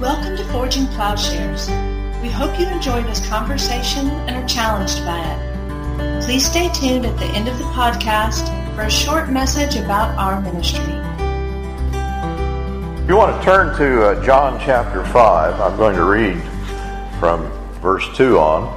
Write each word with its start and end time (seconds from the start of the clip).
Welcome 0.00 0.36
to 0.36 0.44
Forging 0.52 0.86
Plowshares. 0.86 1.68
We 2.22 2.28
hope 2.28 2.56
you 2.56 2.68
enjoy 2.68 3.02
this 3.02 3.26
conversation 3.26 4.06
and 4.06 4.36
are 4.36 4.46
challenged 4.46 5.04
by 5.04 5.18
it. 5.18 6.22
Please 6.22 6.46
stay 6.46 6.68
tuned 6.72 7.04
at 7.04 7.18
the 7.18 7.24
end 7.24 7.48
of 7.48 7.58
the 7.58 7.64
podcast 7.64 8.46
for 8.76 8.82
a 8.82 8.90
short 8.90 9.28
message 9.28 9.74
about 9.74 10.16
our 10.16 10.40
ministry. 10.40 10.94
If 13.02 13.08
you 13.08 13.16
want 13.16 13.40
to 13.40 13.44
turn 13.44 13.76
to 13.78 14.04
uh, 14.04 14.24
John 14.24 14.60
chapter 14.64 15.04
5, 15.04 15.60
I'm 15.60 15.76
going 15.76 15.96
to 15.96 16.04
read 16.04 16.40
from 17.18 17.50
verse 17.80 18.06
2 18.16 18.38
on. 18.38 18.68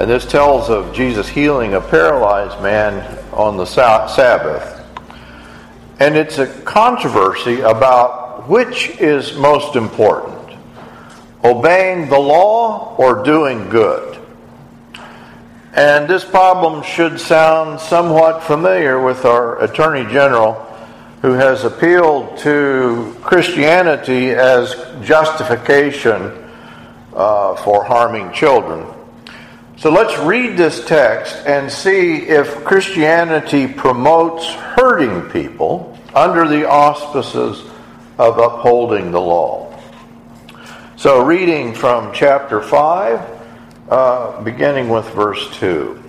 And 0.00 0.10
this 0.10 0.26
tells 0.26 0.70
of 0.70 0.92
Jesus 0.92 1.28
healing 1.28 1.74
a 1.74 1.80
paralyzed 1.80 2.60
man 2.60 3.16
on 3.32 3.56
the 3.56 3.64
Sabbath. 3.64 4.84
And 6.00 6.16
it's 6.16 6.38
a 6.38 6.48
controversy 6.62 7.60
about 7.60 8.26
which 8.48 8.90
is 9.00 9.34
most 9.36 9.76
important 9.76 10.15
obeying 11.46 12.08
the 12.08 12.18
law 12.18 12.94
or 12.96 13.22
doing 13.22 13.68
good. 13.68 14.18
And 15.72 16.08
this 16.08 16.24
problem 16.24 16.82
should 16.82 17.20
sound 17.20 17.80
somewhat 17.80 18.42
familiar 18.42 18.98
with 19.02 19.24
our 19.24 19.62
Attorney 19.62 20.10
General, 20.10 20.54
who 21.22 21.32
has 21.32 21.64
appealed 21.64 22.38
to 22.38 23.14
Christianity 23.20 24.30
as 24.30 24.74
justification 25.02 26.44
uh, 27.14 27.56
for 27.56 27.84
harming 27.84 28.32
children. 28.32 28.86
So 29.76 29.90
let's 29.90 30.18
read 30.20 30.56
this 30.56 30.86
text 30.86 31.36
and 31.44 31.70
see 31.70 32.22
if 32.22 32.64
Christianity 32.64 33.66
promotes 33.66 34.46
hurting 34.48 35.28
people 35.30 35.98
under 36.14 36.48
the 36.48 36.66
auspices 36.66 37.62
of 38.18 38.38
upholding 38.38 39.10
the 39.10 39.20
law. 39.20 39.65
So, 40.98 41.22
reading 41.22 41.74
from 41.74 42.14
chapter 42.14 42.62
5, 42.62 43.20
uh, 43.90 44.42
beginning 44.42 44.88
with 44.88 45.06
verse 45.10 45.54
2. 45.58 46.02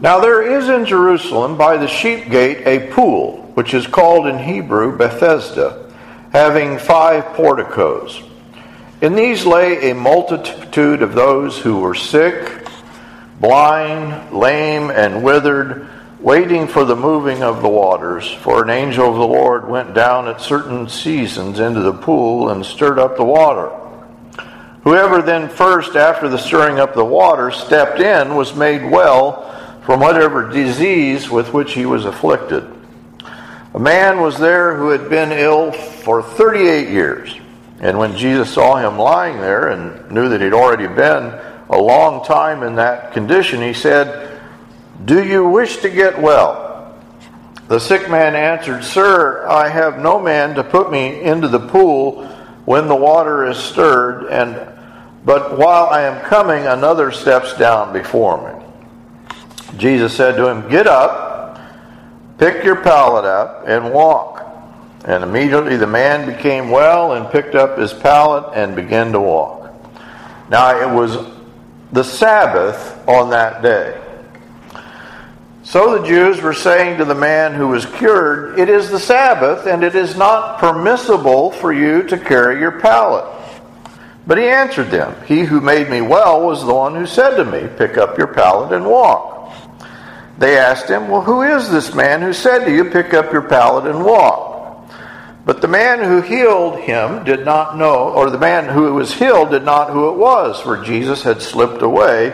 Now, 0.00 0.18
there 0.18 0.42
is 0.42 0.68
in 0.68 0.84
Jerusalem 0.84 1.56
by 1.56 1.76
the 1.76 1.86
sheep 1.86 2.28
gate 2.28 2.66
a 2.66 2.92
pool, 2.92 3.42
which 3.54 3.72
is 3.72 3.86
called 3.86 4.26
in 4.26 4.36
Hebrew 4.36 4.98
Bethesda, 4.98 5.92
having 6.32 6.76
five 6.76 7.24
porticos. 7.26 8.20
In 9.00 9.14
these 9.14 9.46
lay 9.46 9.92
a 9.92 9.94
multitude 9.94 11.00
of 11.00 11.14
those 11.14 11.56
who 11.56 11.78
were 11.78 11.94
sick, 11.94 12.66
blind, 13.38 14.32
lame, 14.32 14.90
and 14.90 15.22
withered, 15.22 15.88
waiting 16.20 16.68
for 16.68 16.84
the 16.84 16.96
moving 16.96 17.42
of 17.42 17.62
the 17.62 17.68
waters. 17.68 18.30
For 18.30 18.62
an 18.62 18.70
angel 18.70 19.08
of 19.08 19.16
the 19.16 19.26
Lord 19.26 19.68
went 19.68 19.94
down 19.94 20.28
at 20.28 20.40
certain 20.40 20.88
seasons 20.88 21.58
into 21.58 21.80
the 21.80 21.94
pool 21.94 22.50
and 22.50 22.64
stirred 22.64 22.98
up 22.98 23.16
the 23.16 23.24
water. 23.24 23.70
Whoever 24.82 25.22
then 25.22 25.48
first, 25.48 25.96
after 25.96 26.28
the 26.28 26.38
stirring 26.38 26.78
up 26.78 26.94
the 26.94 27.04
water, 27.04 27.50
stepped 27.50 28.00
in 28.00 28.34
was 28.34 28.54
made 28.54 28.90
well 28.90 29.46
from 29.82 30.00
whatever 30.00 30.48
disease 30.48 31.30
with 31.30 31.52
which 31.52 31.72
he 31.72 31.86
was 31.86 32.04
afflicted. 32.04 32.64
A 33.74 33.78
man 33.78 34.20
was 34.20 34.38
there 34.38 34.76
who 34.76 34.90
had 34.90 35.08
been 35.08 35.32
ill 35.32 35.72
for 35.72 36.22
38 36.22 36.88
years. 36.88 37.34
And 37.80 37.98
when 37.98 38.16
Jesus 38.16 38.52
saw 38.52 38.76
him 38.76 38.98
lying 38.98 39.38
there 39.38 39.68
and 39.68 40.10
knew 40.10 40.28
that 40.28 40.42
he'd 40.42 40.52
already 40.52 40.86
been 40.86 41.38
a 41.70 41.80
long 41.80 42.24
time 42.24 42.62
in 42.62 42.74
that 42.74 43.12
condition, 43.12 43.62
he 43.62 43.72
said, 43.72 44.29
Do 45.04 45.24
you 45.24 45.48
wish 45.48 45.78
to 45.78 45.90
get 45.90 46.20
well? 46.20 46.94
The 47.68 47.78
sick 47.78 48.10
man 48.10 48.34
answered, 48.34 48.84
Sir, 48.84 49.46
I 49.46 49.68
have 49.68 49.98
no 49.98 50.20
man 50.20 50.56
to 50.56 50.64
put 50.64 50.90
me 50.90 51.22
into 51.22 51.48
the 51.48 51.60
pool 51.60 52.26
when 52.64 52.88
the 52.88 52.96
water 52.96 53.46
is 53.46 53.56
stirred, 53.56 54.26
and 54.26 54.70
but 55.24 55.58
while 55.58 55.86
I 55.86 56.02
am 56.02 56.20
coming, 56.22 56.66
another 56.66 57.12
steps 57.12 57.56
down 57.56 57.92
before 57.92 58.52
me. 58.52 58.64
Jesus 59.76 60.16
said 60.16 60.36
to 60.36 60.48
him, 60.48 60.68
Get 60.68 60.86
up, 60.86 61.60
pick 62.38 62.64
your 62.64 62.76
pallet 62.76 63.24
up, 63.24 63.64
and 63.66 63.92
walk. 63.92 64.46
And 65.04 65.22
immediately 65.22 65.76
the 65.76 65.86
man 65.86 66.26
became 66.26 66.70
well 66.70 67.12
and 67.12 67.30
picked 67.30 67.54
up 67.54 67.78
his 67.78 67.92
pallet 67.92 68.52
and 68.54 68.74
began 68.74 69.12
to 69.12 69.20
walk. 69.20 69.72
Now 70.50 70.78
it 70.78 70.92
was 70.92 71.18
the 71.92 72.02
Sabbath 72.02 73.06
on 73.08 73.30
that 73.30 73.62
day. 73.62 73.99
So 75.70 75.96
the 75.96 76.04
Jews 76.04 76.40
were 76.40 76.52
saying 76.52 76.98
to 76.98 77.04
the 77.04 77.14
man 77.14 77.54
who 77.54 77.68
was 77.68 77.86
cured, 77.86 78.58
It 78.58 78.68
is 78.68 78.90
the 78.90 78.98
Sabbath, 78.98 79.68
and 79.68 79.84
it 79.84 79.94
is 79.94 80.16
not 80.16 80.58
permissible 80.58 81.52
for 81.52 81.72
you 81.72 82.02
to 82.08 82.18
carry 82.18 82.58
your 82.58 82.80
pallet. 82.80 83.24
But 84.26 84.38
he 84.38 84.48
answered 84.48 84.90
them, 84.90 85.14
He 85.26 85.44
who 85.44 85.60
made 85.60 85.88
me 85.88 86.00
well 86.00 86.44
was 86.44 86.66
the 86.66 86.74
one 86.74 86.96
who 86.96 87.06
said 87.06 87.36
to 87.36 87.44
me, 87.44 87.68
Pick 87.78 87.98
up 87.98 88.18
your 88.18 88.34
pallet 88.34 88.72
and 88.72 88.84
walk. 88.84 89.54
They 90.38 90.58
asked 90.58 90.90
him, 90.90 91.06
Well, 91.06 91.22
who 91.22 91.42
is 91.42 91.70
this 91.70 91.94
man 91.94 92.20
who 92.20 92.32
said 92.32 92.64
to 92.64 92.74
you, 92.74 92.86
Pick 92.86 93.14
up 93.14 93.32
your 93.32 93.42
pallet 93.42 93.86
and 93.86 94.04
walk? 94.04 94.90
But 95.44 95.60
the 95.60 95.68
man 95.68 96.00
who 96.02 96.20
healed 96.20 96.80
him 96.80 97.22
did 97.22 97.44
not 97.44 97.76
know, 97.76 98.08
or 98.08 98.28
the 98.28 98.38
man 98.38 98.68
who 98.68 98.92
was 98.94 99.14
healed 99.14 99.50
did 99.50 99.62
not 99.62 99.90
know 99.90 99.94
who 99.94 100.08
it 100.08 100.18
was, 100.18 100.60
for 100.60 100.82
Jesus 100.82 101.22
had 101.22 101.40
slipped 101.40 101.82
away 101.82 102.30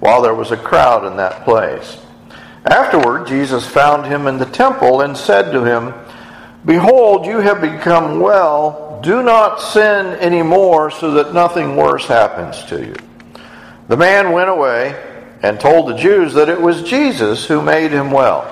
while 0.00 0.20
there 0.20 0.34
was 0.34 0.50
a 0.50 0.56
crowd 0.58 1.06
in 1.06 1.16
that 1.16 1.44
place. 1.44 2.03
Afterward, 2.64 3.26
Jesus 3.26 3.66
found 3.66 4.06
him 4.06 4.26
in 4.26 4.38
the 4.38 4.46
temple 4.46 5.02
and 5.02 5.16
said 5.16 5.52
to 5.52 5.64
him, 5.64 5.92
Behold, 6.64 7.26
you 7.26 7.40
have 7.40 7.60
become 7.60 8.20
well. 8.20 9.00
Do 9.02 9.22
not 9.22 9.60
sin 9.60 10.16
any 10.18 10.42
more, 10.42 10.90
so 10.90 11.10
that 11.12 11.34
nothing 11.34 11.76
worse 11.76 12.06
happens 12.06 12.64
to 12.64 12.80
you. 12.80 12.94
The 13.88 13.98
man 13.98 14.32
went 14.32 14.48
away 14.48 14.98
and 15.42 15.60
told 15.60 15.88
the 15.88 15.96
Jews 15.96 16.32
that 16.34 16.48
it 16.48 16.60
was 16.60 16.82
Jesus 16.82 17.44
who 17.44 17.60
made 17.60 17.90
him 17.90 18.10
well. 18.10 18.50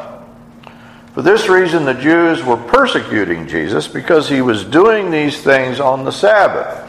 For 1.14 1.22
this 1.22 1.48
reason, 1.48 1.86
the 1.86 1.94
Jews 1.94 2.44
were 2.44 2.58
persecuting 2.58 3.48
Jesus 3.48 3.88
because 3.88 4.28
he 4.28 4.42
was 4.42 4.64
doing 4.64 5.10
these 5.10 5.40
things 5.42 5.80
on 5.80 6.04
the 6.04 6.10
Sabbath. 6.10 6.88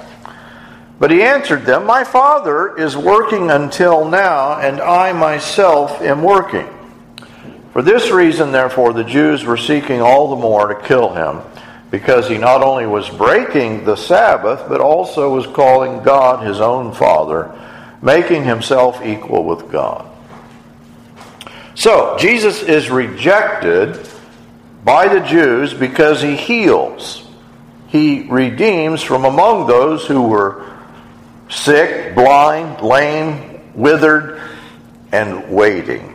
But 1.00 1.12
he 1.12 1.24
answered 1.24 1.66
them, 1.66 1.86
My 1.86 2.04
Father 2.04 2.78
is 2.78 2.98
working 2.98 3.50
until 3.50 4.10
now, 4.10 4.60
and 4.60 4.82
I 4.82 5.14
myself 5.14 6.02
am 6.02 6.22
working. 6.22 6.68
For 7.74 7.82
this 7.82 8.12
reason, 8.12 8.52
therefore, 8.52 8.94
the 8.94 9.04
Jews 9.04 9.44
were 9.44 9.58
seeking 9.58 10.00
all 10.00 10.30
the 10.30 10.42
more 10.42 10.68
to 10.68 10.88
kill 10.88 11.10
him, 11.14 11.42
because 11.90 12.28
he 12.28 12.38
not 12.38 12.62
only 12.62 12.86
was 12.86 13.10
breaking 13.10 13.84
the 13.84 13.96
Sabbath, 13.96 14.70
but 14.70 14.80
also 14.80 15.34
was 15.34 15.48
calling 15.48 16.04
God 16.04 16.46
his 16.46 16.62
own 16.62 16.94
Father, 16.94 17.52
making 18.02 18.44
himself 18.44 19.04
equal 19.04 19.44
with 19.44 19.72
God. 19.72 20.08
So, 21.74 22.16
Jesus 22.20 22.62
is 22.62 22.92
rejected 22.92 24.08
by 24.84 25.08
the 25.08 25.22
Jews 25.22 25.74
because 25.74 26.22
he 26.22 26.36
heals. 26.36 27.28
He 27.88 28.28
redeems 28.30 29.02
from 29.02 29.26
among 29.26 29.66
those 29.66 30.06
who 30.06 30.28
were 30.28 30.72
sick, 31.50 32.14
blind, 32.14 32.82
lame, 32.82 33.62
withered, 33.74 34.42
and 35.12 35.50
waiting. 35.50 36.13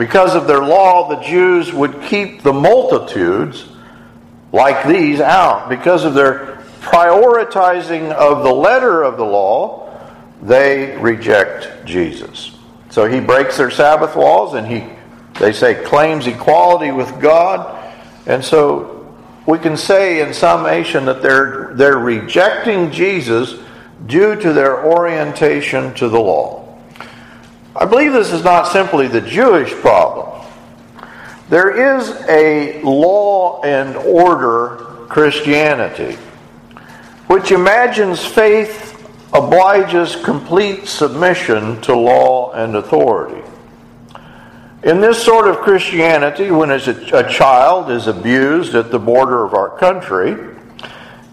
Because 0.00 0.34
of 0.34 0.46
their 0.46 0.62
law, 0.62 1.10
the 1.10 1.20
Jews 1.20 1.74
would 1.74 2.00
keep 2.04 2.42
the 2.42 2.54
multitudes 2.54 3.66
like 4.50 4.88
these 4.88 5.20
out. 5.20 5.68
Because 5.68 6.06
of 6.06 6.14
their 6.14 6.56
prioritizing 6.80 8.10
of 8.10 8.42
the 8.42 8.50
letter 8.50 9.02
of 9.02 9.18
the 9.18 9.26
law, 9.26 9.94
they 10.40 10.96
reject 10.96 11.84
Jesus. 11.84 12.56
So 12.88 13.04
he 13.04 13.20
breaks 13.20 13.58
their 13.58 13.70
Sabbath 13.70 14.16
laws 14.16 14.54
and 14.54 14.66
he, 14.66 14.86
they 15.38 15.52
say, 15.52 15.74
claims 15.84 16.26
equality 16.26 16.92
with 16.92 17.20
God 17.20 17.76
and 18.24 18.42
so 18.42 19.14
we 19.46 19.58
can 19.58 19.76
say 19.76 20.26
in 20.26 20.32
summation 20.32 21.04
that 21.04 21.20
they're, 21.20 21.72
they're 21.74 21.98
rejecting 21.98 22.90
Jesus 22.90 23.54
due 24.06 24.34
to 24.34 24.54
their 24.54 24.82
orientation 24.82 25.92
to 25.96 26.08
the 26.08 26.18
law. 26.18 26.59
I 27.80 27.86
believe 27.86 28.12
this 28.12 28.30
is 28.32 28.44
not 28.44 28.68
simply 28.68 29.08
the 29.08 29.22
Jewish 29.22 29.72
problem. 29.72 30.46
There 31.48 31.98
is 31.98 32.10
a 32.28 32.82
law 32.82 33.62
and 33.62 33.96
order 33.96 34.76
Christianity 35.08 36.16
which 37.26 37.52
imagines 37.52 38.24
faith 38.24 38.88
obliges 39.32 40.16
complete 40.16 40.88
submission 40.88 41.80
to 41.80 41.94
law 41.94 42.50
and 42.52 42.74
authority. 42.74 43.40
In 44.82 45.00
this 45.00 45.22
sort 45.22 45.46
of 45.46 45.58
Christianity, 45.58 46.50
when 46.50 46.72
a, 46.72 46.80
child 47.30 47.90
is 47.90 48.08
abused 48.08 48.74
at 48.74 48.90
the 48.90 48.98
border 48.98 49.44
of 49.44 49.54
our 49.54 49.78
country, 49.78 50.32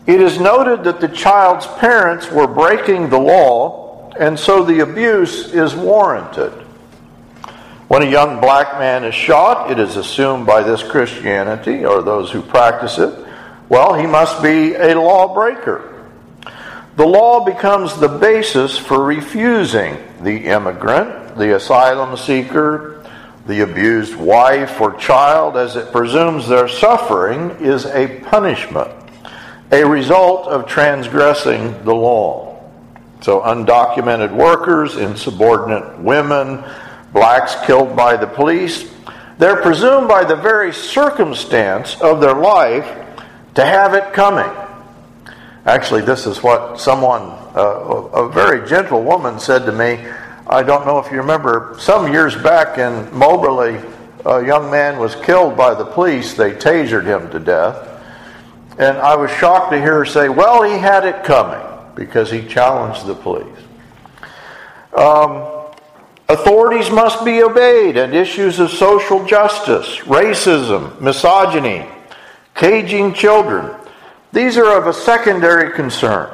it 0.05 0.21
is 0.21 0.39
noted 0.39 0.83
that 0.83 1.01
the 1.01 1.07
child's 1.07 1.65
parents 1.65 2.29
were 2.31 2.47
breaking 2.47 3.09
the 3.09 3.19
law, 3.19 3.86
and 4.19 4.37
so 4.37 4.63
the 4.63 4.79
abuse 4.79 5.53
is 5.53 5.75
warranted. 5.75 6.51
When 7.87 8.01
a 8.01 8.09
young 8.09 8.41
black 8.41 8.79
man 8.79 9.05
is 9.05 9.15
shot, 9.15 9.71
it 9.71 9.79
is 9.79 9.95
assumed 9.95 10.45
by 10.45 10.61
this 10.61 10.83
Christianity, 10.83 11.85
or 11.85 12.01
those 12.01 12.29
who 12.29 12.41
practice 12.41 12.97
it, 12.97 13.17
well, 13.69 13.93
he 13.93 14.05
must 14.05 14.41
be 14.41 14.73
a 14.75 14.99
lawbreaker. 14.99 15.93
the 16.97 17.05
law 17.05 17.45
becomes 17.45 17.97
the 17.99 18.07
basis 18.07 18.77
for 18.77 19.03
refusing 19.03 19.97
the 20.21 20.47
immigrant, 20.47 21.37
the 21.37 21.55
asylum 21.55 22.17
seeker, 22.17 23.05
the 23.45 23.61
abused 23.61 24.15
wife 24.15 24.81
or 24.81 24.93
child, 24.95 25.55
as 25.55 25.75
it 25.75 25.91
presumes 25.91 26.47
their 26.47 26.67
suffering 26.67 27.51
is 27.61 27.85
a 27.85 28.19
punishment, 28.21 28.91
a 29.71 29.83
result 29.85 30.47
of 30.47 30.67
transgressing 30.67 31.71
the 31.85 31.95
law. 31.95 32.46
So, 33.21 33.41
undocumented 33.41 34.31
workers, 34.31 34.95
insubordinate 34.95 35.99
women, 35.99 36.63
blacks 37.13 37.55
killed 37.65 37.95
by 37.95 38.15
the 38.15 38.27
police, 38.27 38.91
they're 39.37 39.61
presumed 39.61 40.07
by 40.07 40.23
the 40.23 40.35
very 40.35 40.73
circumstance 40.73 41.99
of 42.01 42.21
their 42.21 42.35
life 42.35 42.85
to 43.55 43.65
have 43.65 43.93
it 43.93 44.13
coming. 44.13 44.49
Actually, 45.65 46.01
this 46.01 46.25
is 46.25 46.41
what 46.41 46.79
someone, 46.79 47.23
uh, 47.55 48.09
a 48.13 48.29
very 48.29 48.67
gentle 48.67 49.03
woman, 49.03 49.39
said 49.39 49.65
to 49.65 49.71
me. 49.71 49.99
I 50.49 50.63
don't 50.63 50.85
know 50.85 50.99
if 50.99 51.11
you 51.11 51.17
remember, 51.17 51.75
some 51.77 52.11
years 52.13 52.35
back 52.35 52.77
in 52.77 53.11
Moberly, 53.11 53.83
a 54.25 54.45
young 54.45 54.71
man 54.71 54.97
was 54.97 55.15
killed 55.15 55.57
by 55.57 55.73
the 55.73 55.85
police. 55.85 56.35
They 56.35 56.51
tasered 56.51 57.03
him 57.03 57.29
to 57.31 57.39
death. 57.39 57.75
And 58.79 58.97
I 58.97 59.15
was 59.15 59.29
shocked 59.31 59.71
to 59.71 59.77
hear 59.77 59.95
her 59.95 60.05
say, 60.05 60.29
Well, 60.29 60.63
he 60.63 60.77
had 60.77 61.03
it 61.03 61.23
coming 61.23 61.76
because 61.97 62.31
he 62.31 62.47
challenged 62.47 63.05
the 63.05 63.15
police. 63.15 63.59
Um, 64.95 65.57
Authorities 66.29 66.91
must 66.91 67.23
be 67.23 67.41
obeyed, 67.41 67.95
and 67.95 68.13
issues 68.13 68.59
of 68.59 68.69
social 68.69 69.25
justice, 69.25 69.99
racism, 69.99 70.99
misogyny, 70.99 71.85
caging 72.53 73.13
children, 73.13 73.73
these 74.33 74.57
are 74.57 74.77
of 74.77 74.87
a 74.87 74.93
secondary 74.93 75.71
concern. 75.71 76.29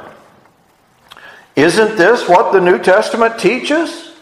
Isn't 1.54 1.96
this 1.96 2.28
what 2.28 2.52
the 2.52 2.60
New 2.60 2.80
Testament 2.80 3.38
teaches? 3.38 4.16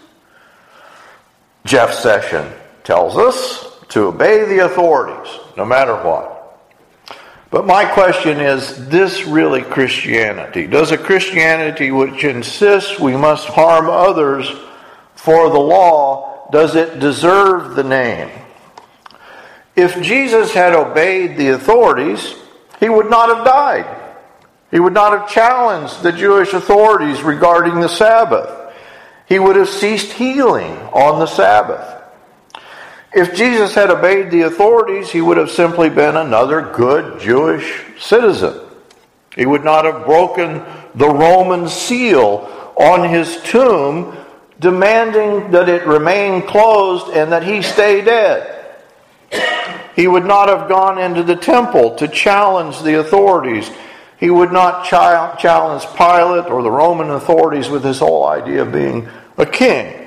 Jeff 1.65 1.95
Sessions 1.95 2.53
tells 2.85 3.17
us 3.17 3.79
to 3.89 4.09
obey 4.09 4.45
the 4.45 4.67
authorities, 4.67 5.33
no 5.57 5.65
matter 5.65 5.95
what. 5.95 6.32
But 7.53 7.67
my 7.67 7.85
question 7.85 8.41
is 8.41 8.89
this 8.89 9.27
really 9.27 9.61
Christianity? 9.61 10.67
Does 10.67 10.91
a 10.91 10.97
Christianity 10.97 11.91
which 11.91 12.25
insists 12.25 12.99
we 12.99 13.15
must 13.15 13.47
harm 13.47 13.91
others 13.91 14.51
for 15.15 15.51
the 15.51 15.61
law, 15.61 16.49
does 16.51 16.75
it 16.77 16.99
deserve 16.99 17.77
the 17.77 17.85
name? 17.85 18.31
If 19.77 20.01
Jesus 20.01 20.55
had 20.55 20.73
obeyed 20.73 21.37
the 21.37 21.49
authorities, 21.49 22.35
he 22.81 22.89
would 22.89 23.11
not 23.11 23.37
have 23.37 23.45
died. 23.45 24.01
He 24.71 24.81
would 24.81 24.95
not 24.95 25.13
have 25.13 25.31
challenged 25.31 26.03
the 26.03 26.13
Jewish 26.13 26.55
authorities 26.55 27.23
regarding 27.23 27.81
the 27.81 27.89
Sabbath. 27.89 28.75
He 29.29 29.39
would 29.39 29.57
have 29.57 29.69
ceased 29.69 30.13
healing 30.13 30.79
on 30.95 31.19
the 31.19 31.27
Sabbath. 31.27 32.02
If 33.15 33.35
Jesus 33.35 33.75
had 33.75 33.91
obeyed 33.91 34.31
the 34.31 34.43
authorities, 34.43 35.11
he 35.11 35.21
would 35.21 35.37
have 35.37 35.51
simply 35.51 35.91
been 35.91 36.17
another 36.17 36.73
good 36.73 37.21
Jewish 37.21 37.83
citizen. 37.99 38.59
He 39.37 39.45
would 39.45 39.65
not 39.65 39.85
have 39.85 40.07
broken 40.07 40.63
the 40.95 41.09
Roman 41.09 41.69
seal 41.69 42.49
on 42.77 43.09
his 43.09 43.41
tomb 43.43 44.17
demanding 44.61 45.51
that 45.51 45.69
it 45.69 45.87
remain 45.87 46.43
closed 46.43 47.09
and 47.15 47.33
that 47.33 47.43
he 47.43 47.61
stay 47.61 48.03
dead. 48.03 48.61
He 49.95 50.07
would 50.07 50.25
not 50.25 50.49
have 50.49 50.69
gone 50.69 50.99
into 50.99 51.23
the 51.23 51.37
temple 51.37 51.97
to 51.97 52.09
challenge 52.09 52.81
the 52.81 53.01
authorities. 53.01 53.71
He 54.19 54.31
would 54.31 54.53
not 54.53 54.87
challenge 54.87 55.85
Pilate 55.97 56.51
or 56.51 56.63
the 56.63 56.71
Roman 56.71 57.11
authorities 57.11 57.69
with 57.69 57.85
his 57.85 57.99
whole 57.99 58.27
idea 58.27 58.63
of 58.63 58.73
being 58.73 59.09
a 59.37 59.45
king. 59.45 60.02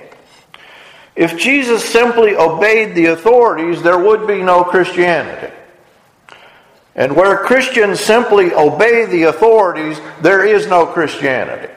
If 1.16 1.38
Jesus 1.38 1.84
simply 1.84 2.36
obeyed 2.36 2.96
the 2.96 3.06
authorities, 3.08 3.82
there 3.82 3.98
would 3.98 4.28
be 4.28 4.42
no 4.42 4.64
Christianity. 4.64 5.54
And 6.96 7.16
where 7.16 7.38
Christians 7.38 8.00
simply 8.00 8.54
obey 8.54 9.06
the 9.06 9.24
authorities, 9.24 10.00
there 10.22 10.46
is 10.46 10.68
no 10.68 10.86
Christianity. 10.86 11.72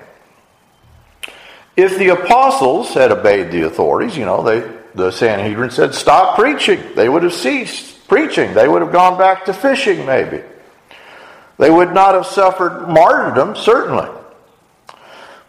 If 1.77 1.99
the 1.99 2.09
apostles 2.09 2.95
had 2.95 3.13
obeyed 3.13 3.53
the 3.53 3.63
authorities, 3.63 4.17
you 4.17 4.25
know, 4.25 4.43
they, 4.43 4.69
the 4.95 5.13
Sanhedrin 5.13 5.71
said, 5.71 5.95
stop 5.95 6.37
preaching, 6.37 6.83
they 6.97 7.09
would 7.09 7.23
have 7.23 7.35
ceased 7.35 8.09
preaching. 8.09 8.55
They 8.55 8.67
would 8.67 8.83
have 8.83 8.91
gone 8.91 9.19
back 9.19 9.45
to 9.45 9.53
fishing, 9.53 10.05
maybe. 10.05 10.43
They 11.59 11.71
would 11.71 11.93
not 11.93 12.15
have 12.15 12.27
suffered 12.27 12.89
martyrdom, 12.89 13.55
certainly. 13.55 14.09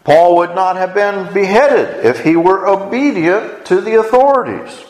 Paul 0.04 0.36
would 0.38 0.54
not 0.54 0.76
have 0.76 0.94
been 0.94 1.32
beheaded 1.32 2.04
if 2.04 2.24
he 2.24 2.36
were 2.36 2.66
obedient 2.66 3.66
to 3.66 3.80
the 3.80 4.00
authorities. 4.00 4.86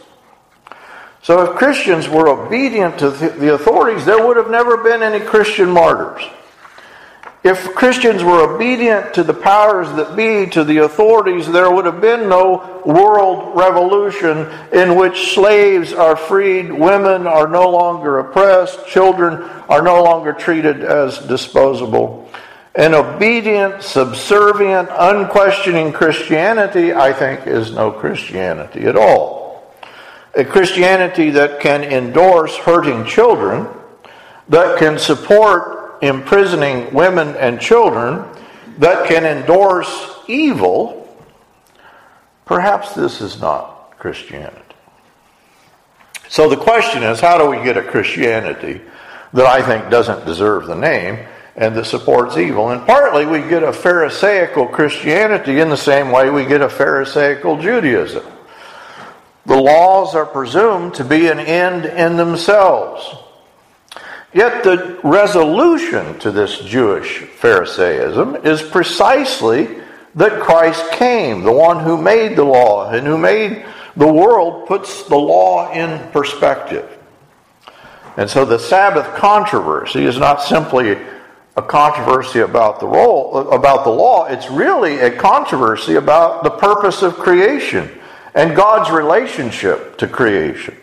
So, 1.23 1.43
if 1.43 1.57
Christians 1.57 2.09
were 2.09 2.29
obedient 2.29 2.99
to 3.01 3.11
the 3.11 3.55
authorities, 3.55 4.07
there 4.07 4.27
would 4.27 4.37
have 4.37 4.51
never 4.51 4.79
been 4.79 5.03
any 5.03 5.25
Christian 5.25 5.71
martyrs. 5.71 6.23
If 7.43 7.75
Christians 7.75 8.23
were 8.23 8.55
obedient 8.55 9.15
to 9.15 9.23
the 9.23 9.33
powers 9.33 9.91
that 9.97 10.15
be, 10.15 10.51
to 10.51 10.63
the 10.63 10.79
authorities, 10.79 11.51
there 11.51 11.71
would 11.71 11.87
have 11.87 12.01
been 12.01 12.29
no 12.29 12.83
world 12.85 13.57
revolution 13.57 14.47
in 14.75 14.95
which 14.95 15.33
slaves 15.35 15.95
are 15.95 16.17
freed, 16.17 16.71
women 16.71 17.27
are 17.27 17.49
no 17.49 17.71
longer 17.71 18.19
oppressed, 18.19 18.87
children 18.87 19.43
are 19.71 19.81
no 19.81 20.03
longer 20.03 20.35
treated 20.35 20.85
as 20.85 21.19
disposable. 21.19 22.29
An 22.75 22.95
obedient, 22.95 23.83
subservient, 23.83 24.89
unquestioning 24.93 25.93
Christianity, 25.93 26.93
I 26.93 27.13
think, 27.13 27.47
is 27.47 27.73
no 27.73 27.91
Christianity 27.91 28.85
at 28.87 28.97
all. 28.97 29.75
A 30.35 30.45
Christianity 30.45 31.31
that 31.31 31.61
can 31.61 31.83
endorse 31.83 32.57
hurting 32.57 33.05
children, 33.05 33.67
that 34.49 34.79
can 34.79 34.99
support 34.99 35.99
imprisoning 36.03 36.95
women 36.95 37.37
and 37.37 37.61
children 37.61 38.25
that 38.81 39.07
can 39.07 39.27
endorse 39.27 40.19
evil, 40.27 40.97
perhaps 42.47 42.95
this 42.95 43.21
is 43.21 43.41
not 43.41 43.99
Christianity. 43.99 44.57
So 46.29 46.49
the 46.49 46.57
question 46.57 47.03
is 47.03 47.21
how 47.21 47.37
do 47.37 47.51
we 47.51 47.63
get 47.63 47.77
a 47.77 47.83
Christianity 47.83 48.81
that 49.35 49.47
I 49.47 49.63
think 49.63 49.91
doesn't 49.91 50.25
deserve 50.25 50.67
the 50.67 50.75
name 50.75 51.19
and 51.61 51.77
that 51.77 51.85
supports 51.85 52.37
evil? 52.39 52.71
And 52.71 52.85
partly 52.87 53.27
we 53.27 53.39
get 53.41 53.63
a 53.63 53.73
Pharisaical 53.73 54.67
Christianity 54.67 55.61
in 55.61 55.69
the 55.69 55.77
same 55.77 56.11
way 56.11 56.31
we 56.31 56.47
get 56.47 56.63
a 56.63 56.69
Pharisaical 56.69 57.61
Judaism. 57.61 58.25
The 59.47 59.61
laws 59.61 60.15
are 60.15 60.27
presumed 60.27 60.95
to 60.95 61.05
be 61.05 61.29
an 61.29 61.39
end 61.39 61.85
in 61.85 62.17
themselves. 62.17 63.15
Yet 64.33 64.65
the 64.65 64.99
resolution 65.05 66.19
to 66.21 66.31
this 66.31 66.61
Jewish 66.61 67.19
Pharisaism 67.19 68.37
is 68.47 68.63
precisely 68.63 69.81
that 70.15 70.41
Christ 70.41 70.93
came, 70.93 71.43
the 71.43 71.53
one 71.53 71.85
who 71.85 72.01
made 72.01 72.37
the 72.37 72.45
law 72.45 72.91
and 72.91 73.07
who 73.07 73.19
made 73.19 73.67
the 73.97 74.11
world, 74.11 74.67
puts 74.67 75.03
the 75.05 75.17
law 75.17 75.71
in 75.73 76.11
perspective. 76.11 76.89
And 78.17 78.31
so 78.31 78.45
the 78.45 78.59
Sabbath 78.59 79.15
controversy 79.17 80.05
is 80.05 80.17
not 80.17 80.43
simply 80.43 80.97
a 81.57 81.63
controversy 81.63 82.41
about 82.41 82.81
the 82.81 82.87
role 82.87 83.51
about 83.51 83.85
the 83.85 83.91
law, 83.91 84.27
it's 84.27 84.49
really 84.51 85.01
a 85.01 85.11
controversy 85.11 85.97
about 85.97 86.45
the 86.45 86.51
purpose 86.51 87.03
of 87.03 87.17
creation 87.17 87.91
and 88.35 88.55
God's 88.55 88.91
relationship 88.91 89.99
to 89.99 90.07
creation. 90.07 90.77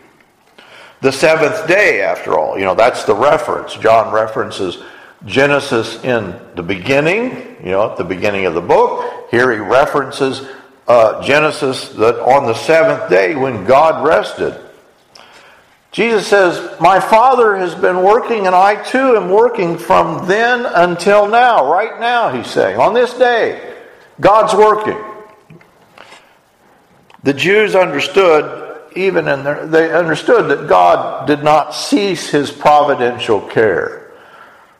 The 1.00 1.12
seventh 1.12 1.66
day, 1.68 2.02
after 2.02 2.38
all, 2.38 2.58
you 2.58 2.64
know, 2.64 2.74
that's 2.74 3.04
the 3.04 3.14
reference. 3.14 3.74
John 3.74 4.12
references 4.12 4.82
Genesis 5.24 6.02
in 6.04 6.38
the 6.54 6.62
beginning, 6.62 7.56
you 7.64 7.70
know, 7.70 7.90
at 7.90 7.96
the 7.96 8.04
beginning 8.04 8.46
of 8.46 8.54
the 8.54 8.60
book. 8.60 9.30
Here 9.30 9.52
he 9.52 9.58
references 9.58 10.46
uh, 10.86 11.22
Genesis 11.22 11.90
that 11.90 12.20
on 12.20 12.46
the 12.46 12.54
seventh 12.54 13.08
day 13.10 13.34
when 13.34 13.64
God 13.64 14.06
rested. 14.06 14.67
Jesus 15.98 16.28
says, 16.28 16.80
My 16.80 17.00
Father 17.00 17.56
has 17.56 17.74
been 17.74 18.04
working, 18.04 18.46
and 18.46 18.54
I 18.54 18.80
too 18.84 19.16
am 19.16 19.30
working 19.30 19.76
from 19.76 20.28
then 20.28 20.64
until 20.64 21.26
now. 21.26 21.68
Right 21.68 21.98
now, 21.98 22.30
he's 22.30 22.46
saying. 22.46 22.78
On 22.78 22.94
this 22.94 23.12
day, 23.14 23.76
God's 24.20 24.54
working. 24.54 24.96
The 27.24 27.34
Jews 27.34 27.74
understood 27.74 28.80
even 28.94 29.26
in 29.26 29.42
their, 29.42 29.66
they 29.66 29.92
understood 29.92 30.48
that 30.50 30.68
God 30.68 31.26
did 31.26 31.42
not 31.42 31.74
cease 31.74 32.30
his 32.30 32.52
providential 32.52 33.40
care. 33.40 34.12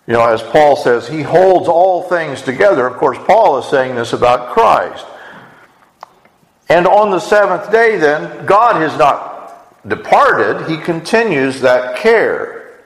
You 0.06 0.12
know, 0.12 0.24
as 0.24 0.40
Paul 0.40 0.76
says, 0.76 1.08
he 1.08 1.22
holds 1.22 1.66
all 1.66 2.04
things 2.04 2.42
together. 2.42 2.86
Of 2.86 2.96
course, 2.96 3.18
Paul 3.26 3.58
is 3.58 3.66
saying 3.66 3.96
this 3.96 4.12
about 4.12 4.52
Christ. 4.52 5.04
And 6.68 6.86
on 6.86 7.10
the 7.10 7.18
seventh 7.18 7.72
day, 7.72 7.96
then, 7.96 8.46
God 8.46 8.76
has 8.76 8.96
not 8.96 9.27
departed, 9.88 10.68
he 10.68 10.76
continues 10.76 11.60
that 11.62 11.96
care. 11.96 12.78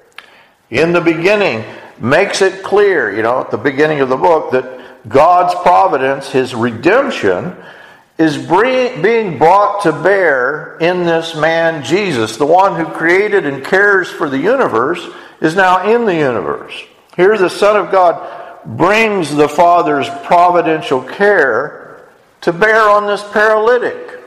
In 0.71 0.93
the 0.93 1.01
beginning, 1.01 1.65
makes 1.99 2.43
it 2.43 2.63
clear, 2.63 3.15
you 3.15 3.23
know, 3.23 3.41
at 3.41 3.51
the 3.51 3.59
beginning 3.59 4.01
of 4.01 4.09
the 4.09 4.17
book, 4.17 4.51
that 4.53 5.09
God's 5.09 5.55
providence, 5.63 6.31
his 6.31 6.55
redemption, 6.55 7.57
is 8.19 8.37
being 8.37 9.39
brought 9.39 9.83
to 9.83 9.93
bear 9.93 10.77
in 10.79 11.05
this 11.05 11.35
man 11.35 11.85
Jesus. 11.85 12.37
The 12.37 12.47
one 12.47 12.77
who 12.77 12.87
created 12.93 13.47
and 13.47 13.65
cares 13.65 14.09
for 14.09 14.29
the 14.29 14.39
universe 14.39 15.05
is 15.41 15.57
now 15.57 15.89
in 15.93 16.05
the 16.05 16.15
universe. 16.15 16.75
Here, 17.17 17.37
the 17.37 17.51
Son 17.51 17.77
of 17.77 17.91
God 17.91 18.41
brings 18.65 19.35
the 19.35 19.49
Father's 19.49 20.09
providential 20.25 21.03
care 21.03 22.09
to 22.43 22.53
bear 22.53 22.89
on 22.89 23.07
this 23.07 23.25
paralytic. 23.33 24.21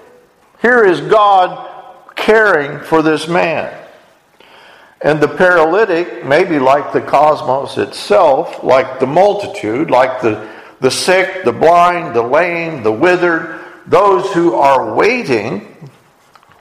Here 0.61 0.83
is 0.83 1.01
God 1.01 1.74
caring 2.15 2.79
for 2.79 3.01
this 3.01 3.27
man. 3.27 3.81
And 5.01 5.21
the 5.21 5.27
paralytic, 5.27 6.25
maybe 6.25 6.57
like 6.57 6.93
the 6.93 7.01
cosmos 7.01 7.77
itself, 7.77 8.63
like 8.63 8.99
the 8.99 9.05
multitude, 9.05 9.91
like 9.91 10.21
the, 10.21 10.49
the 10.79 10.89
sick, 10.89 11.43
the 11.43 11.51
blind, 11.51 12.15
the 12.15 12.23
lame, 12.23 12.81
the 12.81 12.91
withered, 12.91 13.59
those 13.85 14.31
who 14.33 14.55
are 14.55 14.95
waiting, 14.95 15.75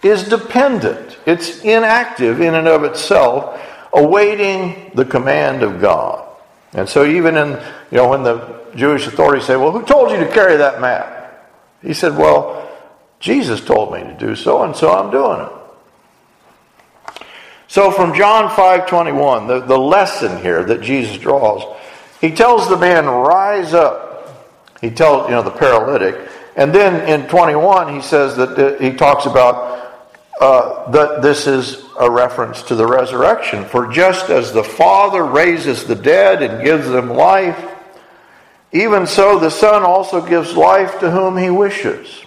is 0.02 0.24
dependent. 0.24 1.16
It's 1.24 1.60
inactive 1.62 2.40
in 2.40 2.54
and 2.54 2.68
of 2.68 2.84
itself, 2.84 3.60
awaiting 3.92 4.90
the 4.94 5.04
command 5.04 5.62
of 5.62 5.80
God. 5.80 6.28
And 6.74 6.88
so, 6.88 7.06
even 7.06 7.36
in, 7.36 7.50
you 7.90 7.96
know, 7.96 8.08
when 8.08 8.24
the 8.24 8.60
Jewish 8.74 9.06
authorities 9.06 9.46
say, 9.46 9.56
Well, 9.56 9.70
who 9.70 9.84
told 9.84 10.10
you 10.10 10.18
to 10.18 10.30
carry 10.30 10.56
that 10.56 10.80
mat? 10.80 11.50
He 11.80 11.94
said, 11.94 12.18
Well, 12.18 12.68
Jesus 13.24 13.62
told 13.62 13.90
me 13.90 14.00
to 14.00 14.12
do 14.18 14.36
so, 14.36 14.64
and 14.64 14.76
so 14.76 14.92
I'm 14.92 15.10
doing 15.10 15.40
it. 15.40 17.24
So 17.68 17.90
from 17.90 18.12
John 18.12 18.50
5:21, 18.50 19.48
the, 19.48 19.60
the 19.60 19.78
lesson 19.78 20.42
here 20.42 20.62
that 20.62 20.82
Jesus 20.82 21.16
draws, 21.16 21.62
he 22.20 22.32
tells 22.32 22.68
the 22.68 22.76
man, 22.76 23.06
rise 23.06 23.72
up. 23.72 24.52
He 24.82 24.90
tells, 24.90 25.30
you 25.30 25.36
know, 25.36 25.42
the 25.42 25.50
paralytic. 25.50 26.20
And 26.54 26.70
then 26.70 27.08
in 27.08 27.26
21, 27.26 27.94
he 27.94 28.02
says 28.02 28.36
that 28.36 28.78
he 28.78 28.92
talks 28.92 29.24
about 29.24 30.04
uh, 30.38 30.90
that 30.90 31.22
this 31.22 31.46
is 31.46 31.82
a 31.98 32.10
reference 32.10 32.62
to 32.64 32.74
the 32.74 32.86
resurrection. 32.86 33.64
For 33.64 33.90
just 33.90 34.28
as 34.28 34.52
the 34.52 34.62
Father 34.62 35.24
raises 35.24 35.84
the 35.84 35.94
dead 35.94 36.42
and 36.42 36.62
gives 36.62 36.86
them 36.90 37.08
life, 37.08 37.58
even 38.72 39.06
so 39.06 39.38
the 39.38 39.50
Son 39.50 39.82
also 39.82 40.20
gives 40.20 40.54
life 40.54 41.00
to 41.00 41.10
whom 41.10 41.38
he 41.38 41.48
wishes. 41.48 42.23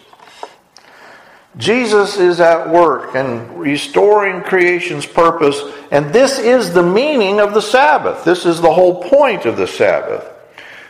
Jesus 1.57 2.17
is 2.17 2.39
at 2.39 2.69
work 2.69 3.15
and 3.15 3.59
restoring 3.59 4.43
creation's 4.43 5.07
purpose, 5.07 5.59
and 5.89 6.13
this 6.13 6.37
is 6.37 6.71
the 6.71 6.83
meaning 6.83 7.39
of 7.39 7.55
the 7.55 7.61
Sabbath. 7.61 8.23
This 8.23 8.45
is 8.45 8.61
the 8.61 8.71
whole 8.71 9.03
point 9.03 9.45
of 9.45 9.57
the 9.57 9.65
Sabbath. 9.65 10.23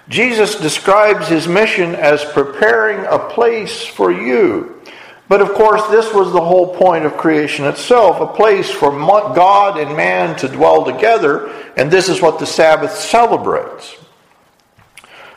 Jesus 0.09 0.55
describes 0.55 1.27
his 1.27 1.47
mission 1.47 1.95
as 1.95 2.23
preparing 2.25 3.05
a 3.05 3.29
place 3.29 3.85
for 3.85 4.11
you. 4.11 4.81
But 5.29 5.41
of 5.41 5.53
course, 5.53 5.85
this 5.87 6.13
was 6.13 6.31
the 6.31 6.43
whole 6.43 6.75
point 6.75 7.05
of 7.05 7.17
creation 7.17 7.65
itself 7.65 8.19
a 8.19 8.33
place 8.33 8.69
for 8.69 8.91
God 8.91 9.79
and 9.79 9.95
man 9.95 10.35
to 10.37 10.49
dwell 10.49 10.83
together, 10.83 11.49
and 11.77 11.89
this 11.89 12.09
is 12.09 12.21
what 12.21 12.39
the 12.39 12.45
Sabbath 12.45 12.91
celebrates. 12.91 13.95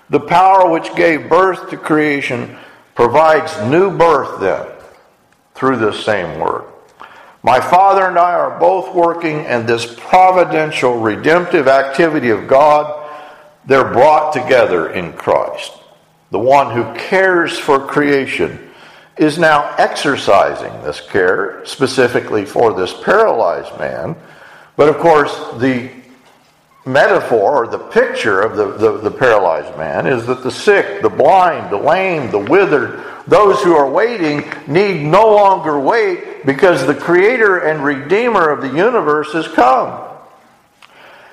The 0.08 0.20
power 0.20 0.68
which 0.70 0.94
gave 0.96 1.28
birth 1.28 1.70
to 1.70 1.76
creation 1.76 2.56
provides 2.96 3.56
new 3.70 3.96
birth 3.96 4.40
then 4.40 4.66
through 5.60 5.76
this 5.76 6.02
same 6.06 6.40
word. 6.40 6.64
My 7.42 7.60
Father 7.60 8.08
and 8.08 8.18
I 8.18 8.32
are 8.32 8.58
both 8.58 8.94
working, 8.94 9.44
and 9.44 9.68
this 9.68 9.94
providential, 9.94 10.98
redemptive 10.98 11.68
activity 11.68 12.30
of 12.30 12.48
God, 12.48 13.10
they're 13.66 13.92
brought 13.92 14.32
together 14.32 14.90
in 14.90 15.12
Christ. 15.12 15.72
The 16.30 16.38
one 16.38 16.74
who 16.74 16.94
cares 16.94 17.58
for 17.58 17.86
creation 17.86 18.70
is 19.18 19.38
now 19.38 19.74
exercising 19.76 20.72
this 20.82 21.02
care 21.02 21.60
specifically 21.66 22.46
for 22.46 22.72
this 22.72 22.94
paralyzed 23.02 23.78
man. 23.78 24.16
But 24.76 24.88
of 24.88 24.96
course, 24.96 25.36
the 25.58 25.90
metaphor 26.92 27.64
or 27.64 27.66
the 27.66 27.78
picture 27.78 28.40
of 28.40 28.56
the, 28.56 28.72
the, 28.72 28.98
the, 28.98 29.10
paralyzed 29.10 29.76
man 29.76 30.06
is 30.06 30.26
that 30.26 30.42
the 30.42 30.50
sick, 30.50 31.02
the 31.02 31.08
blind, 31.08 31.72
the 31.72 31.76
lame, 31.76 32.30
the 32.30 32.38
withered, 32.38 33.04
those 33.26 33.62
who 33.62 33.74
are 33.74 33.88
waiting 33.88 34.44
need 34.66 35.02
no 35.02 35.28
longer 35.30 35.78
wait 35.78 36.44
because 36.44 36.86
the 36.86 36.94
creator 36.94 37.58
and 37.58 37.84
redeemer 37.84 38.48
of 38.50 38.60
the 38.60 38.76
universe 38.76 39.32
has 39.32 39.46
come. 39.48 40.06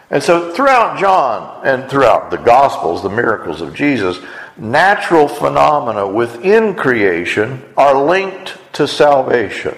And 0.09 0.23
so, 0.23 0.53
throughout 0.53 0.99
John 0.99 1.65
and 1.65 1.89
throughout 1.89 2.31
the 2.31 2.37
Gospels, 2.37 3.03
the 3.03 3.09
miracles 3.09 3.59
of 3.59 3.73
Jesus, 3.73 4.19
natural 4.55 5.27
phenomena 5.27 6.07
within 6.07 6.75
creation 6.75 7.63
are 7.75 8.01
linked 8.05 8.57
to 8.73 8.87
salvation. 8.87 9.77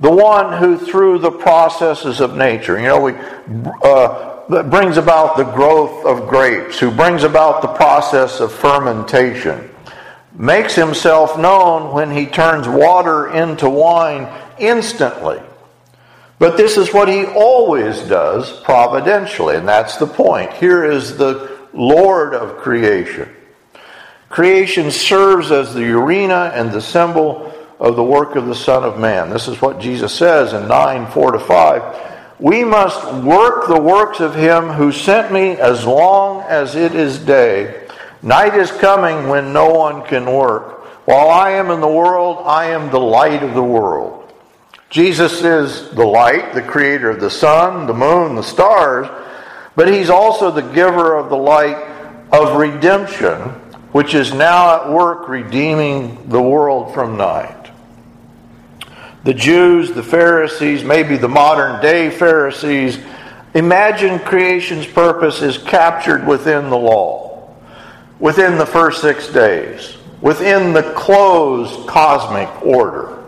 The 0.00 0.10
one 0.10 0.58
who, 0.58 0.78
through 0.78 1.18
the 1.18 1.30
processes 1.30 2.20
of 2.20 2.36
nature, 2.36 2.76
you 2.78 2.86
know, 2.86 3.00
we 3.00 3.12
uh, 3.84 4.31
that 4.50 4.70
brings 4.70 4.96
about 4.96 5.36
the 5.36 5.44
growth 5.44 6.04
of 6.04 6.28
grapes, 6.28 6.78
who 6.78 6.90
brings 6.90 7.24
about 7.24 7.62
the 7.62 7.68
process 7.68 8.40
of 8.40 8.52
fermentation, 8.52 9.70
makes 10.34 10.74
himself 10.74 11.38
known 11.38 11.92
when 11.92 12.10
he 12.10 12.26
turns 12.26 12.68
water 12.68 13.30
into 13.30 13.68
wine 13.68 14.28
instantly. 14.58 15.40
But 16.38 16.56
this 16.56 16.76
is 16.76 16.92
what 16.92 17.08
he 17.08 17.24
always 17.24 18.00
does 18.00 18.60
providentially, 18.62 19.56
and 19.56 19.68
that's 19.68 19.96
the 19.96 20.06
point. 20.06 20.52
Here 20.54 20.84
is 20.84 21.16
the 21.16 21.56
Lord 21.72 22.34
of 22.34 22.56
creation. 22.58 23.28
Creation 24.28 24.90
serves 24.90 25.52
as 25.52 25.74
the 25.74 25.92
arena 25.92 26.50
and 26.54 26.72
the 26.72 26.80
symbol 26.80 27.52
of 27.78 27.96
the 27.96 28.02
work 28.02 28.34
of 28.36 28.46
the 28.46 28.54
Son 28.54 28.82
of 28.82 28.98
Man. 28.98 29.30
This 29.30 29.46
is 29.46 29.60
what 29.60 29.78
Jesus 29.78 30.14
says 30.14 30.52
in 30.52 30.66
9 30.68 31.10
4 31.12 31.32
to 31.32 31.38
5. 31.38 32.11
We 32.42 32.64
must 32.64 33.14
work 33.22 33.68
the 33.68 33.80
works 33.80 34.18
of 34.18 34.34
him 34.34 34.64
who 34.70 34.90
sent 34.90 35.32
me 35.32 35.50
as 35.50 35.86
long 35.86 36.42
as 36.48 36.74
it 36.74 36.92
is 36.92 37.20
day. 37.20 37.86
Night 38.20 38.56
is 38.56 38.72
coming 38.72 39.28
when 39.28 39.52
no 39.52 39.70
one 39.70 40.02
can 40.02 40.26
work. 40.26 40.84
While 41.06 41.30
I 41.30 41.52
am 41.52 41.70
in 41.70 41.80
the 41.80 41.86
world, 41.86 42.42
I 42.44 42.70
am 42.70 42.90
the 42.90 42.98
light 42.98 43.44
of 43.44 43.54
the 43.54 43.62
world. 43.62 44.32
Jesus 44.90 45.44
is 45.44 45.90
the 45.90 46.04
light, 46.04 46.52
the 46.52 46.62
creator 46.62 47.10
of 47.10 47.20
the 47.20 47.30
sun, 47.30 47.86
the 47.86 47.94
moon, 47.94 48.34
the 48.34 48.42
stars, 48.42 49.06
but 49.76 49.86
he's 49.86 50.10
also 50.10 50.50
the 50.50 50.62
giver 50.62 51.14
of 51.14 51.30
the 51.30 51.36
light 51.36 51.76
of 52.32 52.56
redemption, 52.56 53.38
which 53.92 54.14
is 54.14 54.34
now 54.34 54.80
at 54.80 54.90
work 54.90 55.28
redeeming 55.28 56.28
the 56.28 56.42
world 56.42 56.92
from 56.92 57.16
night 57.16 57.61
the 59.24 59.34
Jews, 59.34 59.92
the 59.92 60.02
Pharisees, 60.02 60.82
maybe 60.82 61.16
the 61.16 61.28
modern 61.28 61.80
day 61.80 62.10
Pharisees, 62.10 62.98
imagine 63.54 64.18
creation's 64.18 64.86
purpose 64.86 65.42
is 65.42 65.58
captured 65.58 66.26
within 66.26 66.70
the 66.70 66.78
law, 66.78 67.54
within 68.18 68.58
the 68.58 68.66
first 68.66 69.00
six 69.00 69.28
days, 69.28 69.96
within 70.20 70.72
the 70.72 70.92
closed 70.94 71.86
cosmic 71.88 72.64
order. 72.66 73.22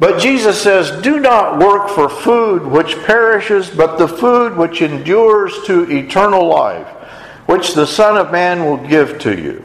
But 0.00 0.20
Jesus 0.20 0.60
says, 0.60 0.90
Do 1.02 1.20
not 1.20 1.60
work 1.60 1.88
for 1.88 2.08
food 2.08 2.66
which 2.66 2.96
perishes, 3.04 3.70
but 3.70 3.96
the 3.96 4.08
food 4.08 4.56
which 4.56 4.82
endures 4.82 5.54
to 5.66 5.88
eternal 5.88 6.48
life, 6.48 6.88
which 7.46 7.74
the 7.74 7.86
Son 7.86 8.16
of 8.16 8.32
Man 8.32 8.64
will 8.64 8.88
give 8.88 9.20
to 9.20 9.40
you. 9.40 9.64